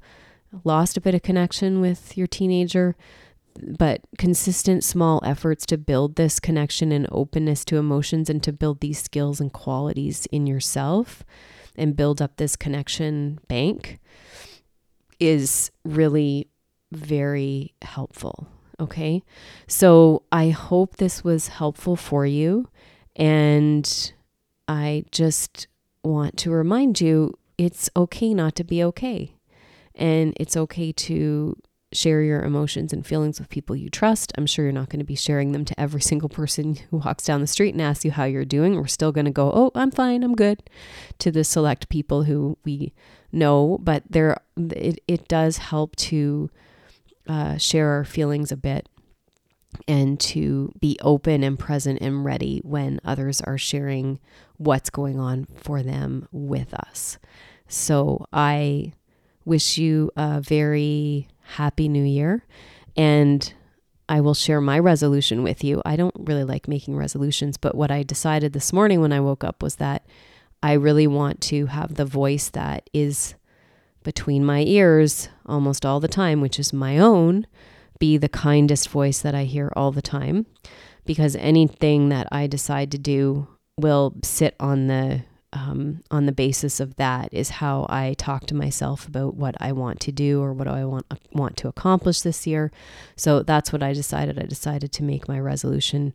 lost 0.63 0.97
a 0.97 1.01
bit 1.01 1.15
of 1.15 1.21
connection 1.21 1.81
with 1.81 2.17
your 2.17 2.27
teenager, 2.27 2.95
but 3.59 4.01
consistent 4.17 4.83
small 4.83 5.21
efforts 5.23 5.65
to 5.67 5.77
build 5.77 6.15
this 6.15 6.39
connection 6.39 6.91
and 6.91 7.07
openness 7.11 7.63
to 7.65 7.77
emotions 7.77 8.29
and 8.29 8.41
to 8.43 8.51
build 8.51 8.79
these 8.79 9.01
skills 9.01 9.39
and 9.39 9.53
qualities 9.53 10.27
in 10.31 10.47
yourself 10.47 11.23
and 11.75 11.95
build 11.95 12.21
up 12.21 12.37
this 12.37 12.55
connection 12.55 13.39
bank 13.47 13.99
is 15.19 15.71
really 15.83 16.49
very 16.91 17.73
helpful. 17.81 18.47
Okay. 18.79 19.23
So 19.67 20.23
I 20.31 20.49
hope 20.49 20.97
this 20.97 21.23
was 21.23 21.47
helpful 21.49 21.95
for 21.95 22.25
you. 22.25 22.69
And 23.15 24.13
I 24.67 25.05
just 25.11 25.67
want 26.03 26.37
to 26.37 26.51
remind 26.51 26.99
you 26.99 27.33
it's 27.57 27.89
okay 27.95 28.33
not 28.33 28.55
to 28.55 28.63
be 28.63 28.83
okay. 28.83 29.35
And 29.95 30.33
it's 30.39 30.57
okay 30.57 30.91
to 30.91 31.55
share 31.93 32.21
your 32.21 32.41
emotions 32.41 32.91
and 32.91 33.05
feelings 33.05 33.39
with 33.39 33.49
people 33.49 33.75
you 33.75 33.89
trust. 33.89 34.33
I'm 34.37 34.45
sure 34.45 34.65
you're 34.65 34.71
not 34.71 34.89
going 34.89 34.99
to 34.99 35.05
be 35.05 35.15
sharing 35.15 35.51
them 35.51 35.65
to 35.65 35.79
every 35.79 36.01
single 36.09 36.29
person 36.29 36.75
who 36.89 36.97
walks 36.97 37.25
down 37.25 37.41
the 37.41 37.47
street 37.47 37.73
and 37.73 37.81
asks 37.81 38.05
you 38.05 38.11
how 38.11 38.23
you're 38.25 38.45
doing. 38.45 38.75
We're 38.75 38.87
still 38.87 39.11
going 39.11 39.25
to 39.25 39.31
go, 39.31 39.51
"Oh, 39.53 39.71
I'm 39.75 39.91
fine, 39.91 40.23
I'm 40.23 40.35
good," 40.35 40.69
to 41.19 41.31
the 41.31 41.43
select 41.43 41.89
people 41.89 42.23
who 42.23 42.57
we 42.65 42.93
know. 43.31 43.77
But 43.81 44.03
there, 44.09 44.37
it 44.57 44.99
it 45.07 45.27
does 45.27 45.57
help 45.57 45.95
to 45.97 46.49
uh, 47.27 47.57
share 47.57 47.89
our 47.89 48.03
feelings 48.03 48.51
a 48.51 48.57
bit 48.57 48.89
and 49.87 50.19
to 50.19 50.71
be 50.79 50.97
open 51.01 51.43
and 51.43 51.57
present 51.57 51.99
and 52.01 52.23
ready 52.23 52.61
when 52.63 52.99
others 53.03 53.41
are 53.41 53.57
sharing 53.57 54.19
what's 54.57 54.89
going 54.89 55.19
on 55.19 55.45
for 55.55 55.81
them 55.81 56.27
with 56.31 56.73
us. 56.73 57.17
So 57.67 58.27
I 58.31 58.93
wish 59.45 59.77
you 59.77 60.11
a 60.15 60.41
very 60.41 61.27
Happy 61.43 61.87
New 61.87 62.03
Year. 62.03 62.45
And 62.95 63.53
I 64.07 64.21
will 64.21 64.33
share 64.33 64.61
my 64.61 64.79
resolution 64.79 65.43
with 65.43 65.63
you. 65.63 65.81
I 65.85 65.95
don't 65.95 66.15
really 66.17 66.43
like 66.43 66.67
making 66.67 66.95
resolutions, 66.95 67.57
but 67.57 67.75
what 67.75 67.91
I 67.91 68.03
decided 68.03 68.53
this 68.53 68.73
morning 68.73 69.01
when 69.01 69.13
I 69.13 69.19
woke 69.19 69.43
up 69.43 69.63
was 69.63 69.75
that 69.77 70.05
I 70.61 70.73
really 70.73 71.07
want 71.07 71.41
to 71.41 71.67
have 71.67 71.95
the 71.95 72.05
voice 72.05 72.49
that 72.49 72.89
is 72.93 73.35
between 74.03 74.45
my 74.45 74.61
ears 74.61 75.29
almost 75.45 75.85
all 75.85 75.99
the 75.99 76.07
time, 76.07 76.41
which 76.41 76.59
is 76.59 76.73
my 76.73 76.97
own, 76.97 77.47
be 77.99 78.17
the 78.17 78.29
kindest 78.29 78.89
voice 78.89 79.21
that 79.21 79.33
I 79.33 79.45
hear 79.45 79.71
all 79.75 79.91
the 79.91 80.01
time. 80.01 80.45
Because 81.05 81.35
anything 81.35 82.09
that 82.09 82.27
I 82.31 82.47
decide 82.47 82.91
to 82.91 82.97
do 82.97 83.47
will 83.77 84.13
sit 84.23 84.55
on 84.59 84.87
the 84.87 85.23
um, 85.53 86.03
on 86.09 86.25
the 86.25 86.31
basis 86.31 86.79
of 86.79 86.95
that 86.95 87.29
is 87.31 87.49
how 87.49 87.85
I 87.87 88.15
talk 88.17 88.47
to 88.47 88.55
myself 88.55 89.07
about 89.07 89.35
what 89.35 89.55
I 89.59 89.71
want 89.71 89.99
to 90.01 90.11
do 90.11 90.41
or 90.41 90.51
what 90.51 90.67
I 90.67 90.83
want 90.83 91.05
want 91.31 91.57
to 91.57 91.67
accomplish 91.67 92.21
this 92.21 92.47
year. 92.47 92.71
So 93.15 93.43
that's 93.43 93.71
what 93.71 93.83
I 93.83 93.93
decided. 93.93 94.39
I 94.39 94.45
decided 94.45 94.91
to 94.93 95.03
make 95.03 95.27
my 95.27 95.39
resolution 95.39 96.13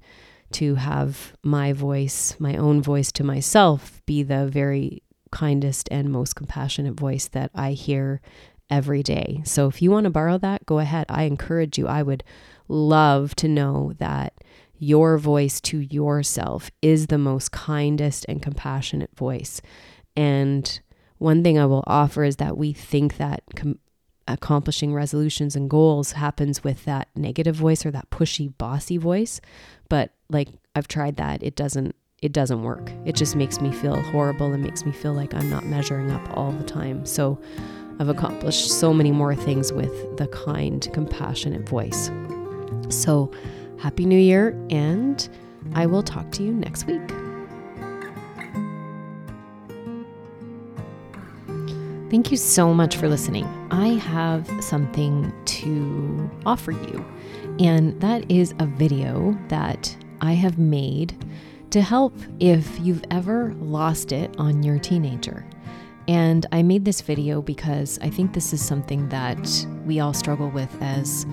to 0.53 0.74
have 0.74 1.35
my 1.42 1.72
voice, 1.72 2.35
my 2.38 2.57
own 2.57 2.83
voice 2.83 3.12
to 3.12 3.24
myself, 3.24 4.03
be 4.07 4.22
the 4.22 4.46
very 4.46 5.03
kindest 5.31 5.88
and 5.90 6.11
most 6.11 6.35
compassionate 6.35 6.94
voice 6.94 7.29
that 7.29 7.51
I 7.55 7.72
hear 7.72 8.20
every 8.70 9.03
day. 9.03 9.42
So 9.44 9.68
if 9.68 9.81
you 9.81 9.90
want 9.90 10.05
to 10.05 10.11
borrow 10.11 10.38
that, 10.38 10.66
go 10.66 10.79
ahead. 10.79 11.07
I 11.09 11.24
encourage 11.24 11.79
you. 11.79 11.87
I 11.87 12.03
would 12.03 12.24
love 12.66 13.35
to 13.37 13.48
know 13.48 13.92
that 13.98 14.35
your 14.79 15.19
voice 15.19 15.61
to 15.62 15.79
yourself 15.79 16.71
is 16.83 17.09
the 17.09 17.19
most 17.19 17.53
kindest 17.53 18.25
and 18.29 18.43
compassionate 18.43 19.14
voice. 19.17 19.61
And 20.17 20.81
one 21.19 21.43
thing 21.43 21.59
I 21.59 21.67
will 21.67 21.85
offer 21.87 22.25
is 22.25 22.37
that 22.37 22.57
we 22.57 22.73
think 22.73 23.17
that 23.17 23.43
com- 23.57 23.79
accomplishing 24.29 24.95
resolutions 24.95 25.57
and 25.57 25.69
goals 25.71 26.12
happens 26.12 26.62
with 26.62 26.85
that 26.85 27.09
negative 27.17 27.57
voice 27.57 27.85
or 27.85 27.91
that 27.91 28.11
pushy 28.11 28.57
bossy 28.59 28.97
voice. 28.97 29.41
But 29.88 30.12
like 30.29 30.49
I've 30.75 30.88
tried 30.88 31.17
that. 31.17 31.43
It 31.43 31.57
doesn't 31.57 31.95
it 32.21 32.33
doesn't 32.33 32.62
work. 32.62 32.91
It 33.05 33.14
just 33.14 33.37
makes 33.37 33.61
me 33.61 33.71
feel 33.71 34.01
horrible 34.03 34.53
and 34.53 34.62
makes 34.62 34.85
me 34.85 34.91
feel 34.91 35.12
like 35.12 35.35
I'm 35.35 35.49
not 35.49 35.67
measuring 35.67 36.11
up 36.11 36.37
all 36.37 36.51
the 36.51 36.64
time. 36.64 37.07
So 37.07 37.41
I've 38.01 38.09
accomplished 38.09 38.71
so 38.71 38.93
many 38.93 39.12
more 39.12 39.35
things 39.35 39.73
with 39.73 40.17
the 40.17 40.27
kind 40.29 40.88
compassionate 40.93 41.69
voice. 41.69 42.11
So 42.88 43.31
happy 43.81 44.05
new 44.05 44.19
year 44.19 44.59
and 44.71 45.29
I 45.75 45.87
will 45.87 46.03
talk 46.03 46.31
to 46.33 46.43
you 46.43 46.53
next 46.53 46.87
week 46.87 47.11
Thank 52.11 52.31
you 52.31 52.38
so 52.38 52.73
much 52.73 52.97
for 52.97 53.07
listening. 53.07 53.45
I 53.71 53.88
have 53.88 54.51
something 54.64 55.31
to 55.45 56.31
offer 56.47 56.73
you, 56.73 57.05
and 57.59 58.01
that 58.01 58.31
is 58.31 58.55
a 58.61 58.64
video 58.64 59.38
that 59.49 59.95
I 60.23 60.33
have 60.33 60.57
made 60.57 61.23
to 61.69 61.83
help 61.83 62.14
if 62.41 62.81
you've 62.81 63.05
ever 63.11 63.53
lost 63.59 64.12
it 64.12 64.35
on 64.38 64.62
your 64.62 64.79
teenager. 64.79 65.45
And 66.09 66.47
I 66.51 66.62
made 66.62 66.87
this 66.87 67.03
video 67.03 67.43
because 67.43 67.99
I 68.01 68.09
think 68.09 68.33
this 68.33 68.55
is 68.55 68.64
something 68.64 69.07
that 69.11 69.67
we 69.85 70.01
all 70.01 70.14
struggle 70.14 70.49
with 70.49 70.75
as 70.81 71.27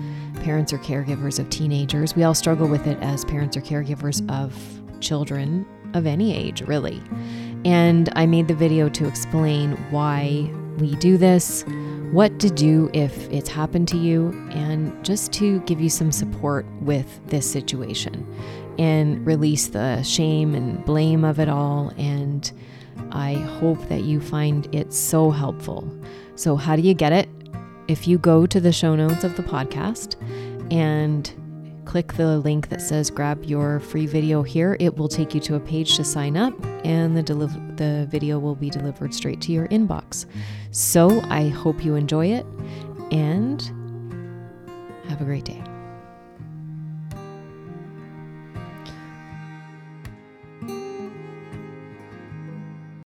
parents 0.46 0.72
or 0.72 0.78
caregivers 0.78 1.40
of 1.40 1.50
teenagers. 1.50 2.14
We 2.14 2.22
all 2.22 2.32
struggle 2.32 2.68
with 2.68 2.86
it 2.86 2.96
as 3.00 3.24
parents 3.24 3.56
or 3.56 3.60
caregivers 3.62 4.22
of 4.30 4.54
children 5.00 5.66
of 5.92 6.06
any 6.06 6.36
age, 6.36 6.62
really. 6.62 7.02
And 7.64 8.08
I 8.14 8.26
made 8.26 8.46
the 8.46 8.54
video 8.54 8.88
to 8.90 9.08
explain 9.08 9.72
why 9.90 10.48
we 10.78 10.94
do 10.94 11.16
this, 11.16 11.64
what 12.12 12.38
to 12.38 12.48
do 12.48 12.88
if 12.94 13.28
it's 13.32 13.48
happened 13.48 13.88
to 13.88 13.96
you, 13.96 14.30
and 14.52 15.04
just 15.04 15.32
to 15.32 15.58
give 15.62 15.80
you 15.80 15.90
some 15.90 16.12
support 16.12 16.64
with 16.80 17.08
this 17.26 17.50
situation 17.50 18.24
and 18.78 19.26
release 19.26 19.66
the 19.66 20.00
shame 20.04 20.54
and 20.54 20.84
blame 20.84 21.24
of 21.24 21.40
it 21.40 21.48
all. 21.48 21.92
And 21.96 22.52
I 23.10 23.32
hope 23.58 23.88
that 23.88 24.02
you 24.02 24.20
find 24.20 24.72
it 24.72 24.92
so 24.92 25.32
helpful. 25.32 25.92
So, 26.36 26.54
how 26.54 26.76
do 26.76 26.82
you 26.82 26.94
get 26.94 27.12
it? 27.12 27.28
If 27.88 28.08
you 28.08 28.18
go 28.18 28.46
to 28.46 28.60
the 28.60 28.72
show 28.72 28.96
notes 28.96 29.24
of 29.24 29.36
the 29.36 29.42
podcast 29.42 30.16
and 30.72 31.32
click 31.86 32.14
the 32.14 32.38
link 32.38 32.68
that 32.68 32.82
says 32.82 33.10
grab 33.10 33.44
your 33.44 33.80
free 33.80 34.06
video 34.06 34.42
here. 34.42 34.76
It 34.80 34.96
will 34.96 35.08
take 35.08 35.34
you 35.34 35.40
to 35.42 35.54
a 35.54 35.60
page 35.60 35.96
to 35.96 36.04
sign 36.04 36.36
up, 36.36 36.52
and 36.84 37.16
the, 37.16 37.22
deli- 37.22 37.46
the 37.76 38.06
video 38.10 38.38
will 38.38 38.56
be 38.56 38.68
delivered 38.68 39.14
straight 39.14 39.40
to 39.42 39.52
your 39.52 39.68
inbox. 39.68 40.26
So 40.72 41.20
I 41.22 41.48
hope 41.48 41.84
you 41.84 41.94
enjoy 41.94 42.26
it 42.26 42.44
and 43.10 43.62
have 45.08 45.20
a 45.20 45.24
great 45.24 45.44
day. 45.44 45.62